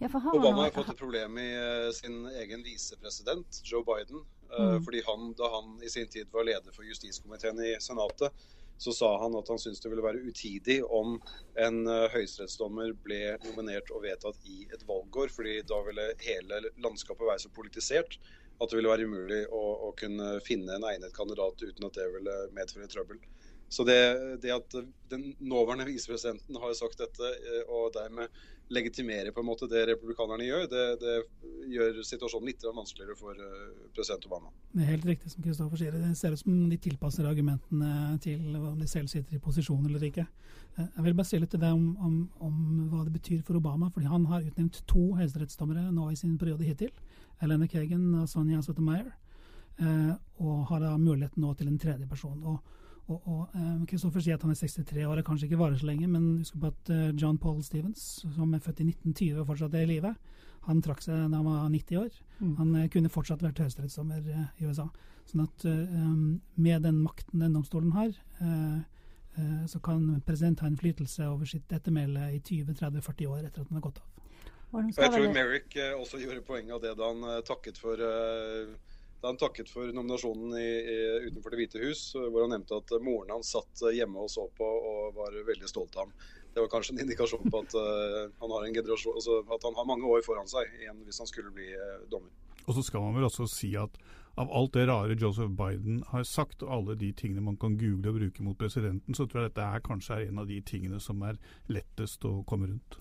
Ja, 0.00 0.08
for 0.10 0.18
har 0.18 0.34
Obama 0.34 0.64
har 0.66 0.74
fått 0.74 0.90
et 0.90 0.98
problem 0.98 1.38
i 1.38 1.46
eh, 1.54 1.90
sin 1.94 2.24
egen 2.42 2.64
visepresident, 2.66 3.60
Joe 3.64 3.84
Biden. 3.86 4.24
eh, 4.50 4.76
Mm. 4.76 4.84
Fordi 4.84 5.02
han, 5.06 5.32
Da 5.38 5.48
han 5.54 5.82
i 5.82 5.88
sin 5.88 6.08
tid 6.08 6.26
var 6.32 6.44
leder 6.44 6.72
for 6.72 6.82
justiskomiteen 6.82 7.58
i 7.60 7.76
Senatet, 7.80 8.32
så 8.78 8.92
sa 8.92 9.22
han 9.22 9.34
at 9.34 9.48
han 9.48 9.58
syntes 9.58 9.80
det 9.80 9.90
ville 9.90 10.04
være 10.04 10.20
utidig 10.28 10.82
om 10.84 11.14
en 11.56 11.86
uh, 11.88 12.08
høyesterettsdommer 12.12 12.92
ble 12.92 13.38
nominert 13.46 13.88
og 13.90 14.02
vedtatt 14.04 14.36
i 14.44 14.66
et 14.68 14.82
valgår, 14.88 15.32
fordi 15.32 15.62
da 15.64 15.78
ville 15.86 16.04
hele 16.20 16.60
landskapet 16.84 17.24
være 17.24 17.38
så 17.46 17.52
politisert 17.56 18.18
at 18.56 18.70
det 18.70 18.78
ville 18.78 18.90
være 18.90 19.06
umulig 19.08 19.40
å, 19.52 19.62
å 19.88 19.90
kunne 19.98 20.36
finne 20.44 20.76
en 20.76 20.86
egnet 20.88 21.14
kandidat 21.16 21.60
uten 21.62 21.88
at 21.88 21.98
det 21.98 22.06
ville 22.14 22.36
medføre 22.56 22.88
trøbbel. 22.92 23.20
Så 23.68 23.84
det, 23.84 23.98
det 24.42 24.52
at 24.54 24.76
den 25.10 25.32
nåværende 25.38 25.88
visepresidenten 25.88 26.58
har 26.62 26.74
sagt 26.78 27.00
dette, 27.02 27.32
eh, 27.34 27.64
og 27.66 27.90
dermed 27.96 28.30
legitimerer 28.68 29.30
på 29.30 29.42
en 29.42 29.46
måte 29.46 29.68
det 29.70 29.84
republikanerne 29.86 30.42
gjør, 30.42 30.64
det, 30.70 30.84
det 30.98 31.12
gjør 31.70 32.00
situasjonen 32.02 32.48
litt 32.50 32.64
vanskeligere 32.66 33.14
for 33.18 33.38
president 33.94 34.26
Obama. 34.26 34.50
Det 34.72 34.82
er 34.82 34.90
helt 34.90 35.06
riktig 35.06 35.30
som 35.30 35.44
Kristoffer 35.44 35.78
sier. 35.78 35.94
Det 35.94 36.16
ser 36.18 36.34
ut 36.34 36.42
som 36.42 36.56
de 36.70 36.78
tilpasser 36.82 37.28
argumentene 37.30 38.16
til 38.24 38.56
om 38.58 38.74
de 38.80 38.88
selv 38.90 39.06
sitter 39.12 39.38
i 39.38 39.42
posisjon 39.42 39.86
eller 39.86 40.08
ikke. 40.08 40.26
Jeg 40.76 41.04
vil 41.06 41.14
bare 41.16 41.28
si 41.28 41.38
litt 41.40 41.52
til 41.54 41.62
deg 41.62 41.72
om, 41.72 41.84
om, 42.04 42.16
om, 42.44 42.56
hva 42.90 43.04
det 43.06 43.14
betyr 43.14 43.44
for 43.46 43.56
Obama. 43.56 43.88
fordi 43.92 44.10
Han 44.10 44.26
har 44.28 44.44
utnevnt 44.44 44.82
to 44.90 45.04
høyesterettsdommere 45.16 45.86
nå 45.92 46.10
i 46.10 46.18
sin 46.18 46.34
periode 46.38 46.66
hittil. 46.68 46.90
Elena 47.42 47.68
Kagan 47.70 48.10
og 48.20 48.28
Sonja 48.28 48.60
Sotomayor. 48.62 49.08
Eh, 49.78 50.12
og 50.44 50.66
har 50.68 50.82
da 50.84 50.96
muligheten 51.00 51.40
nå 51.44 51.54
til 51.54 51.70
en 51.70 51.78
tredje 51.80 52.08
person. 52.08 52.42
Og 52.44 52.60
Kristoffer 53.06 54.22
sier 54.22 54.34
at 54.34 54.42
han 54.42 54.50
er 54.50 54.58
63 54.58 55.04
år, 55.06 55.20
og 55.20 55.26
kanskje 55.28 55.46
ikke 55.46 55.60
varer 55.60 55.78
så 55.78 55.86
lenge, 55.86 56.08
men 56.10 56.40
husk 56.40 56.56
på 56.58 56.72
at 56.72 56.90
uh, 56.90 57.12
John 57.14 57.38
Paul 57.38 57.60
Stevens, 57.62 58.24
som 58.34 58.54
er 58.54 58.62
født 58.62 58.82
i 58.82 58.88
1920 58.90 59.42
og 59.42 59.46
fortsatt 59.52 59.76
er 59.78 59.86
i 59.86 59.90
live, 59.92 60.10
han 60.66 60.80
trakk 60.82 61.04
seg 61.04 61.28
da 61.30 61.38
han 61.38 61.46
var 61.46 61.68
90 61.70 62.00
år. 62.00 62.16
Mm. 62.40 62.56
Han 62.58 62.72
uh, 62.74 62.88
kunne 62.90 63.12
fortsatt 63.12 63.44
vært 63.46 63.62
høyesterettsdommer 63.62 64.26
uh, 64.26 64.48
i 64.58 64.66
USA. 64.66 64.88
Sånn 65.30 65.44
at 65.44 65.66
um, 65.70 66.40
med 66.58 66.82
den 66.86 66.98
makten 67.04 67.42
den 67.42 67.54
domstolen 67.54 67.94
har, 67.96 68.14
så 69.68 69.78
kan 69.84 70.04
president 70.24 70.62
ha 70.62 70.68
innflytelse 70.70 71.26
over 71.28 71.44
sitt 71.50 71.72
ettermæle 71.74 72.30
i 72.32 72.38
20-30-40 72.40 73.26
år 73.28 73.42
etter 73.42 73.60
at 73.60 73.68
han 73.68 73.76
har 73.76 73.82
gått 73.84 73.98
av. 74.00 74.06
Jeg 74.96 75.10
tror 75.12 75.26
Merrick 75.34 75.76
også 75.98 76.22
gjorde 76.22 76.44
poeng 76.46 76.70
av 76.72 76.80
det 76.80 76.94
da 76.96 77.10
han 77.10 77.42
takket 77.44 77.76
for 77.76 78.00
da 79.20 79.30
han 79.30 79.38
takket 79.40 79.70
for 79.72 79.92
nominasjonen 79.96 80.56
i, 80.60 80.70
i, 80.92 80.96
utenfor 81.26 81.54
Det 81.54 81.60
hvite 81.62 81.82
hus, 81.82 82.08
hvor 82.14 82.44
han 82.44 82.52
nevnte 82.52 82.80
at 82.80 82.92
moren 83.02 83.32
hans 83.32 83.52
satt 83.56 83.86
hjemme 83.96 84.26
og 84.26 84.30
så 84.32 84.44
på 84.56 84.66
og 84.66 85.16
var 85.16 85.38
veldig 85.48 85.70
stolt 85.70 85.96
av 85.96 86.06
ham. 86.06 86.12
Det 86.52 86.64
var 86.64 86.72
kanskje 86.72 86.94
en 86.94 87.00
indikasjon 87.04 87.48
på 87.50 87.62
at, 87.64 87.78
uh, 87.78 88.26
han, 88.42 88.52
har 88.52 88.68
altså, 88.68 89.40
at 89.40 89.64
han 89.68 89.78
har 89.78 89.88
mange 89.88 90.08
år 90.08 90.24
foran 90.26 90.48
seg 90.50 90.68
igjen 90.80 91.02
hvis 91.08 91.22
han 91.24 91.30
skulle 91.32 91.54
bli 91.56 91.72
uh, 91.72 92.04
dommer. 92.12 92.32
Og 92.66 92.74
så 92.74 92.82
skal 92.82 93.04
man 93.04 93.16
vel 93.16 93.28
også 93.28 93.46
si 93.50 93.72
at 93.78 93.98
av 94.36 94.50
alt 94.52 94.74
det 94.76 94.86
rare 94.88 95.16
Joseph 95.16 95.52
Biden 95.56 96.02
har 96.10 96.24
sagt, 96.28 96.62
og 96.62 96.72
alle 96.72 96.96
de 97.00 97.08
tingene 97.16 97.40
man 97.40 97.56
kan 97.56 97.78
google 97.80 98.10
og 98.10 98.18
bruke 98.18 98.44
mot 98.44 98.58
presidenten, 98.58 99.16
så 99.16 99.24
tror 99.24 99.42
jeg 99.42 99.52
dette 99.52 99.64
er 99.64 99.84
kanskje 99.84 100.18
er 100.18 100.26
en 100.26 100.42
av 100.42 100.50
de 100.50 100.58
tingene 100.60 101.00
som 101.00 101.22
er 101.24 101.38
lettest 101.72 102.24
å 102.28 102.42
komme 102.48 102.68
rundt. 102.68 102.98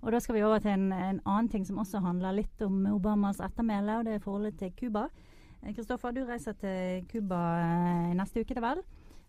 Og 0.00 0.12
Da 0.14 0.20
skal 0.22 0.38
vi 0.38 0.44
over 0.46 0.62
til 0.62 0.70
en, 0.70 0.92
en 0.92 1.20
annen 1.26 1.48
ting 1.52 1.66
som 1.66 1.80
også 1.82 2.00
handler 2.00 2.38
litt 2.38 2.62
om 2.64 2.86
Obamas 2.94 3.42
ettermæle, 3.42 3.98
og 3.98 4.06
det 4.06 4.14
er 4.16 4.24
forholdet 4.24 4.56
til 4.62 4.72
Cuba. 4.78 5.08
Kristoffer, 5.66 6.14
du 6.14 6.22
reiser 6.26 6.54
til 6.58 7.04
Cuba 7.10 7.38
eh, 7.60 8.12
neste 8.16 8.42
uke, 8.42 8.54
det 8.56 8.64
vel? 8.64 8.82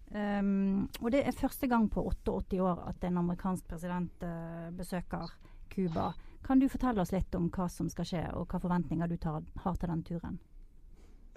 Um, 0.09 0.87
og 1.03 1.11
det 1.13 1.21
er 1.21 1.35
første 1.37 1.67
gang 1.69 1.85
på 1.91 2.01
88 2.25 2.61
år 2.65 2.79
at 2.89 3.03
en 3.05 3.19
amerikansk 3.21 3.67
president 3.69 4.23
uh, 4.25 4.69
besøker 4.73 5.29
Cuba. 5.69 6.11
Kan 6.45 6.61
du 6.61 6.69
fortelle 6.69 7.01
oss 7.03 7.13
litt 7.13 7.35
om 7.37 7.49
hva 7.53 7.67
som 7.69 7.89
skal 7.93 8.07
skje, 8.09 8.23
og 8.33 8.49
hva 8.49 8.61
forventninger 8.61 9.09
du 9.09 9.17
tar, 9.21 9.43
har 9.65 9.77
til 9.77 9.91
den 9.91 10.05
turen? 10.07 10.39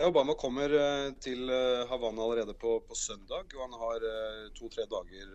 Obama 0.02 0.34
kommer 0.34 0.72
til 1.22 1.50
Havanna 1.86 2.24
allerede 2.24 2.54
på, 2.58 2.78
på, 2.88 2.96
søndag, 2.96 3.52
og 3.54 3.60
han 3.60 3.76
har 3.76 4.06
to-tre 4.56 4.86
dager 4.90 5.28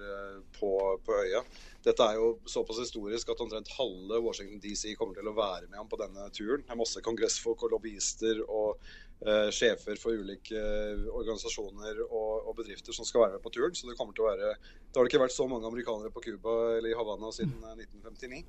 på, 0.57 0.71
på, 1.05 1.19
øya. 1.21 1.43
Dette 1.85 2.03
er 2.03 2.17
jo 2.17 2.33
såpass 2.49 2.81
historisk 2.81 3.29
at 3.31 3.43
omtrent 3.45 3.69
halve 3.77 4.19
Washington 4.25 4.59
DC 4.59 4.97
kommer 4.97 5.15
til 5.15 5.29
å 5.29 5.35
være 5.37 5.69
med 5.69 5.77
ham 5.77 5.87
på 5.87 6.01
denne 6.01 6.25
turen. 6.35 6.65
Det 6.65 6.73
er 6.73 6.81
masse 6.81 7.05
kongressfolk 7.05 7.63
og 7.63 7.77
lobbyister 7.77 8.41
og 8.47 8.81
eh, 8.81 9.06
sjefer 9.25 9.97
for 9.97 10.13
ulike 10.13 10.53
eh, 10.53 11.05
organisasjoner 11.09 12.03
og, 12.05 12.47
og, 12.47 12.53
bedrifter 12.59 12.93
som 12.93 13.05
skal 13.05 13.25
være 13.25 13.37
med 13.37 13.43
på 13.43 13.51
turen. 13.55 13.75
Så 13.75 13.89
det 13.89 13.97
kommer 13.97 14.13
til 14.13 14.25
å 14.25 14.29
være 14.29 14.53
Det 14.53 14.99
har 14.99 15.09
ikke 15.09 15.23
vært 15.23 15.35
så 15.35 15.47
mange 15.49 15.67
amerikanere 15.67 16.13
på 16.13 16.21
Cuba 16.21 16.77
eller 16.77 16.91
i 16.91 16.97
Havana 16.97 17.31
siden 17.33 17.57
1959. 17.57 18.43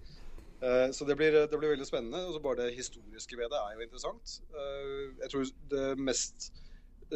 Eh, 0.60 0.68
eh, 0.68 0.86
så 0.92 1.08
det 1.08 1.16
blir, 1.16 1.32
det 1.32 1.56
blir, 1.56 1.72
veldig 1.72 1.88
spennende. 1.88 2.20
og 2.28 2.42
Bare 2.44 2.66
det 2.66 2.76
historiske 2.76 3.40
ved 3.40 3.48
det 3.52 3.62
er 3.62 3.76
jo 3.76 3.86
interessant. 3.86 4.40
Eh, 4.52 5.04
jeg 5.24 5.32
tror 5.32 5.52
det 5.72 5.86
mest 6.10 6.50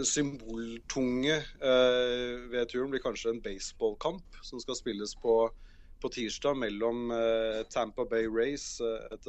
symboltunge 0.09 1.37
eh, 1.37 2.37
ved 2.49 2.71
turen 2.73 2.89
blir 2.95 3.05
kanskje 3.05 3.35
en 3.35 3.43
baseballkamp 3.45 4.41
som 4.41 4.63
skal 4.65 4.81
spilles 4.81 5.13
på, 5.21 5.37
på 6.01 6.13
tirsdag 6.17 6.57
mellom 6.57 7.13
Tampa 7.69 8.09
Bay 8.09 8.25
Race, 8.33 8.81
et 9.13 9.29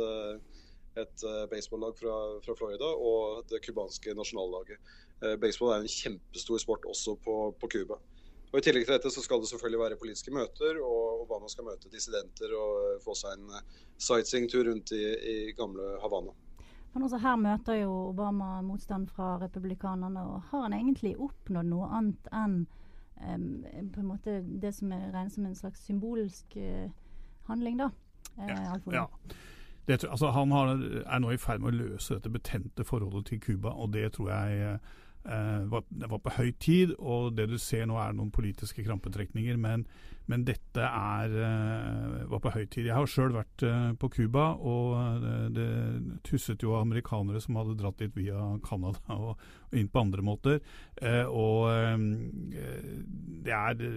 et 0.95 1.23
baseballag 1.49 1.49
baseballlag 1.49 1.97
fra, 1.97 2.15
fra, 2.45 2.55
Florida 2.55 2.85
og 2.85 3.45
det 3.49 3.61
cubanske 3.65 4.13
nasjonallaget. 4.17 4.77
Uh, 5.23 5.35
baseball 5.41 5.73
er 5.73 5.85
en 5.85 5.89
kjempestor 5.89 6.61
sport 6.61 6.85
også 6.85 7.15
på 7.23 7.69
Cuba. 7.71 7.97
Og 8.53 8.59
I 8.59 8.61
tillegg 8.61 8.85
til 8.85 8.93
dette 8.93 9.09
så 9.09 9.23
skal 9.25 9.41
det 9.41 9.49
selvfølgelig 9.49 9.81
være 9.81 9.97
politiske 9.97 10.33
møter, 10.33 10.77
og 10.85 11.23
Obama 11.23 11.49
skal 11.49 11.65
møte 11.65 11.89
dissidenter 11.89 12.53
og 12.53 12.73
uh, 12.83 13.01
få 13.01 13.15
seg 13.17 13.39
en 13.39 13.55
sightseeingtur 13.97 14.67
rundt 14.69 14.93
i, 14.93 15.03
i, 15.33 15.35
gamle 15.57 15.95
Havana. 16.03 16.35
Men 16.93 17.07
også 17.07 17.17
Her 17.23 17.39
møter 17.41 17.79
jo 17.81 17.93
Obama 18.11 18.59
motstand 18.61 19.07
fra 19.09 19.39
republikanerne. 19.41 20.21
og 20.21 20.43
Har 20.51 20.67
han 20.67 20.77
egentlig 20.77 21.15
oppnådd 21.17 21.71
noe 21.71 21.89
annet 21.89 22.29
enn 22.29 22.59
um, 23.17 23.47
på 23.95 24.03
en 24.03 24.11
måte 24.11 24.37
det 24.45 24.75
som 24.77 24.93
er 24.93 25.09
regnet 25.15 25.33
som 25.33 25.47
en 25.49 25.57
slags 25.57 25.81
symbolsk 25.87 26.53
handling, 27.47 27.81
da? 27.81 27.89
ja. 28.37 28.77
ja. 28.93 29.07
Det, 29.87 30.03
altså, 30.09 30.31
han 30.31 30.51
har, 30.51 30.77
er 31.03 31.19
nå 31.19 31.33
i 31.33 31.39
ferd 31.41 31.63
med 31.63 31.73
å 31.73 31.89
løse 31.89 32.15
dette 32.15 32.31
betente 32.31 32.85
forholdet 32.87 33.33
til 33.33 33.41
Cuba, 33.43 33.73
og 33.75 33.91
det 33.91 34.13
tror 34.15 34.29
jeg 34.31 34.61
eh, 34.71 35.59
var, 35.67 35.83
var, 36.07 36.21
på 36.23 36.35
høy 36.37 36.53
tid. 36.55 36.95
Og 36.99 37.33
det 37.35 37.49
du 37.51 37.57
ser 37.59 37.89
nå 37.89 37.99
er 37.99 38.15
noen 38.15 38.31
politiske 38.31 38.85
krampetrekninger, 38.85 39.59
men, 39.59 39.83
men 40.31 40.47
dette 40.47 40.87
er, 40.87 41.35
eh, 41.35 42.23
var 42.31 42.43
på 42.45 42.55
høy 42.55 42.63
tid. 42.63 42.87
Jeg 42.87 42.95
har 42.95 43.11
sjøl 43.11 43.35
vært 43.35 43.67
eh, 43.67 43.91
på 43.99 44.07
Cuba, 44.15 44.53
og 44.55 45.19
det, 45.25 45.35
det, 45.59 46.17
tusset 46.31 46.63
jo 46.63 46.79
amerikanere 46.79 47.43
som 47.43 47.59
hadde 47.59 47.75
dratt 47.83 47.99
dit 47.99 48.15
via 48.23 48.53
Canada 48.63 49.19
og, 49.19 49.35
og 49.67 49.79
inn 49.83 49.91
på 49.91 50.07
andre 50.07 50.23
måter. 50.23 50.63
Og 51.27 51.67
det 53.43 53.51
er 53.51 53.87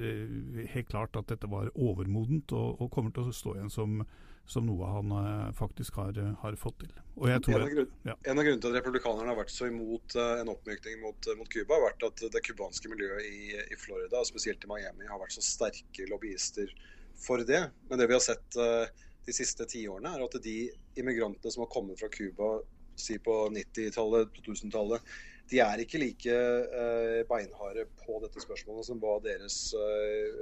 helt 0.74 0.90
klart 0.90 1.14
at 1.14 1.30
dette 1.30 1.46
var 1.46 1.70
overmodent, 1.78 2.50
og, 2.58 2.80
og 2.82 2.90
kommer 2.90 3.14
til 3.14 3.30
å 3.30 3.42
stå 3.44 3.60
igjen 3.60 3.70
som 3.70 4.00
som 4.46 4.66
noe 4.66 4.88
han 4.88 5.12
uh, 5.12 5.52
faktisk 5.58 5.98
har, 6.00 6.18
uh, 6.18 6.34
har, 6.42 6.56
fått 6.60 6.78
til. 6.84 6.92
En 7.16 7.32
av, 7.34 7.68
grunn, 7.72 7.88
ja. 8.06 8.14
en, 8.14 8.38
av 8.38 8.44
grunnene 8.46 8.62
til 8.62 8.70
at 8.70 8.78
republikanerne 8.78 9.32
har 9.32 9.38
vært 9.40 9.54
så 9.54 9.66
imot 9.70 10.14
uh, 10.18 10.36
en 10.40 10.52
oppmykning 10.52 11.00
mot, 11.02 11.30
mot 11.38 11.50
Cuba, 11.50 11.74
har 11.74 11.86
vært 11.88 12.06
at 12.06 12.22
det 12.34 12.42
cubanske 12.46 12.90
miljøet 12.92 13.26
i, 13.26 13.56
i, 13.58 13.78
Florida, 13.80 14.22
spesielt 14.28 14.62
i 14.62 14.70
Miami, 14.70 15.08
har 15.10 15.20
vært 15.22 15.34
så 15.34 15.44
sterke 15.44 16.06
lobbyister 16.12 16.70
for 17.18 17.42
det. 17.48 17.64
Men 17.90 18.00
det 18.00 18.08
vi 18.10 18.16
har 18.18 18.22
sett 18.22 18.58
de 19.26 19.34
siste 19.34 19.66
tiårene, 19.66 20.12
er 20.14 20.22
at 20.22 20.36
de 20.44 20.58
immigrantene 21.00 21.50
som 21.50 21.64
har 21.64 21.72
kommet 21.72 21.98
fra 21.98 22.10
Cuba 22.12 22.58
si 23.00 23.16
på 23.20 23.34
90-tallet, 23.52 24.36
2000-tallet, 24.44 25.16
de 25.50 25.58
er 25.62 25.80
ikke 25.82 26.00
like 26.02 26.36
beinharde 27.30 27.86
på 28.02 28.20
dette 28.22 28.42
spørsmålet 28.42 28.88
som 28.88 29.00
hva, 29.02 29.16
deres, 29.24 29.58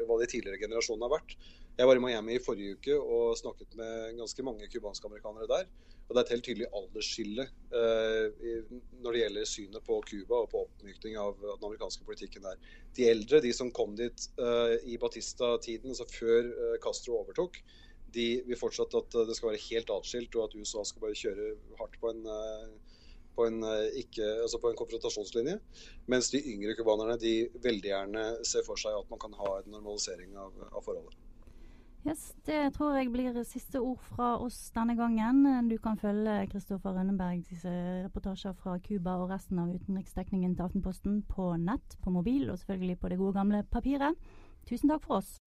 hva 0.09 0.19
de 0.21 0.29
tidligere 0.31 0.61
generasjonene 0.63 1.07
har 1.07 1.15
vært. 1.19 1.37
Jeg 1.75 1.89
var 1.91 1.99
i 1.99 2.03
Miami 2.03 2.37
i 2.37 2.43
forrige 2.43 2.77
uke 2.77 2.97
og 2.97 3.35
snakket 3.39 3.75
med 3.79 4.15
ganske 4.21 4.45
mange 4.47 4.69
cubanske 4.71 5.09
amerikanere 5.09 5.49
der. 5.51 5.71
Og 6.05 6.13
det 6.13 6.21
er 6.21 6.27
et 6.27 6.33
helt 6.35 6.47
tydelig 6.47 6.69
aldersskille 6.79 7.47
eh, 7.81 8.69
når 9.03 9.17
det 9.17 9.23
gjelder 9.23 9.49
synet 9.49 9.87
på 9.87 9.97
Cuba 10.07 10.43
og 10.45 10.51
på 10.53 10.61
oppmykning 10.67 11.17
av 11.19 11.41
den 11.41 11.67
amerikanske 11.67 12.07
politikken 12.07 12.45
der. 12.47 12.61
De 12.95 13.09
eldre, 13.11 13.41
de 13.43 13.53
som 13.57 13.73
kom 13.75 13.97
dit 13.99 14.29
eh, 14.39 14.77
i 14.93 14.99
Batista-tiden, 15.01 15.95
altså 15.95 16.07
før 16.13 16.53
eh, 16.53 16.77
Castro 16.85 17.19
overtok, 17.23 17.59
de 18.15 18.29
vil 18.47 18.61
fortsatt 18.61 18.95
at 19.01 19.17
det 19.27 19.35
skal 19.35 19.51
være 19.51 19.65
helt 19.65 19.91
atskilt, 19.91 20.37
og 20.37 20.47
at 20.47 20.55
USA 20.61 20.85
skal 20.87 21.09
bare 21.09 21.19
kjøre 21.19 21.55
hardt 21.81 21.99
på 21.99 22.13
en 22.13 22.29
eh, 22.31 22.95
på 23.35 23.47
en, 23.49 23.63
eh, 23.67 23.99
ikke, 24.05 24.27
altså 24.45 24.61
på 24.63 24.71
en, 24.71 24.79
konfrontasjonslinje. 24.79 25.59
Mens 26.13 26.31
de 26.31 26.43
yngre 26.53 26.77
cubanerne 26.79 27.19
veldig 27.67 27.91
gjerne 27.91 28.27
ser 28.47 28.63
for 28.67 28.81
seg 28.81 28.95
at 28.95 29.11
man 29.11 29.23
kan 29.23 29.35
ha 29.41 29.57
en 29.59 29.73
normalisering 29.75 30.37
av, 30.39 30.55
av 30.71 30.85
forholdet. 30.87 31.24
Yes, 32.05 32.35
Det 32.45 32.75
tror 32.77 32.99
jeg 32.99 33.09
blir 33.13 33.39
siste 33.49 33.81
ord 33.81 34.03
fra 34.13 34.35
oss 34.37 34.59
denne 34.77 34.93
gangen. 34.97 35.69
Du 35.71 35.79
kan 35.81 35.97
følge 35.97 36.47
Kristoffer 36.53 36.93
Rønnebergs 36.93 37.65
reportasjer 38.05 38.53
fra 38.53 38.77
Cuba 38.79 39.17
og 39.23 39.31
resten 39.33 39.59
av 39.63 39.73
utenriksdekningen 39.73 40.53
til 40.53 40.67
Aftenposten 40.67 41.23
på 41.25 41.55
nett, 41.57 41.97
på 42.05 42.13
mobil 42.13 42.51
og 42.51 42.61
selvfølgelig 42.61 43.01
på 43.01 43.09
det 43.09 43.19
gode 43.23 43.39
gamle 43.41 43.65
papiret. 43.73 44.21
Tusen 44.69 44.93
takk 44.93 45.09
for 45.09 45.23
oss. 45.23 45.39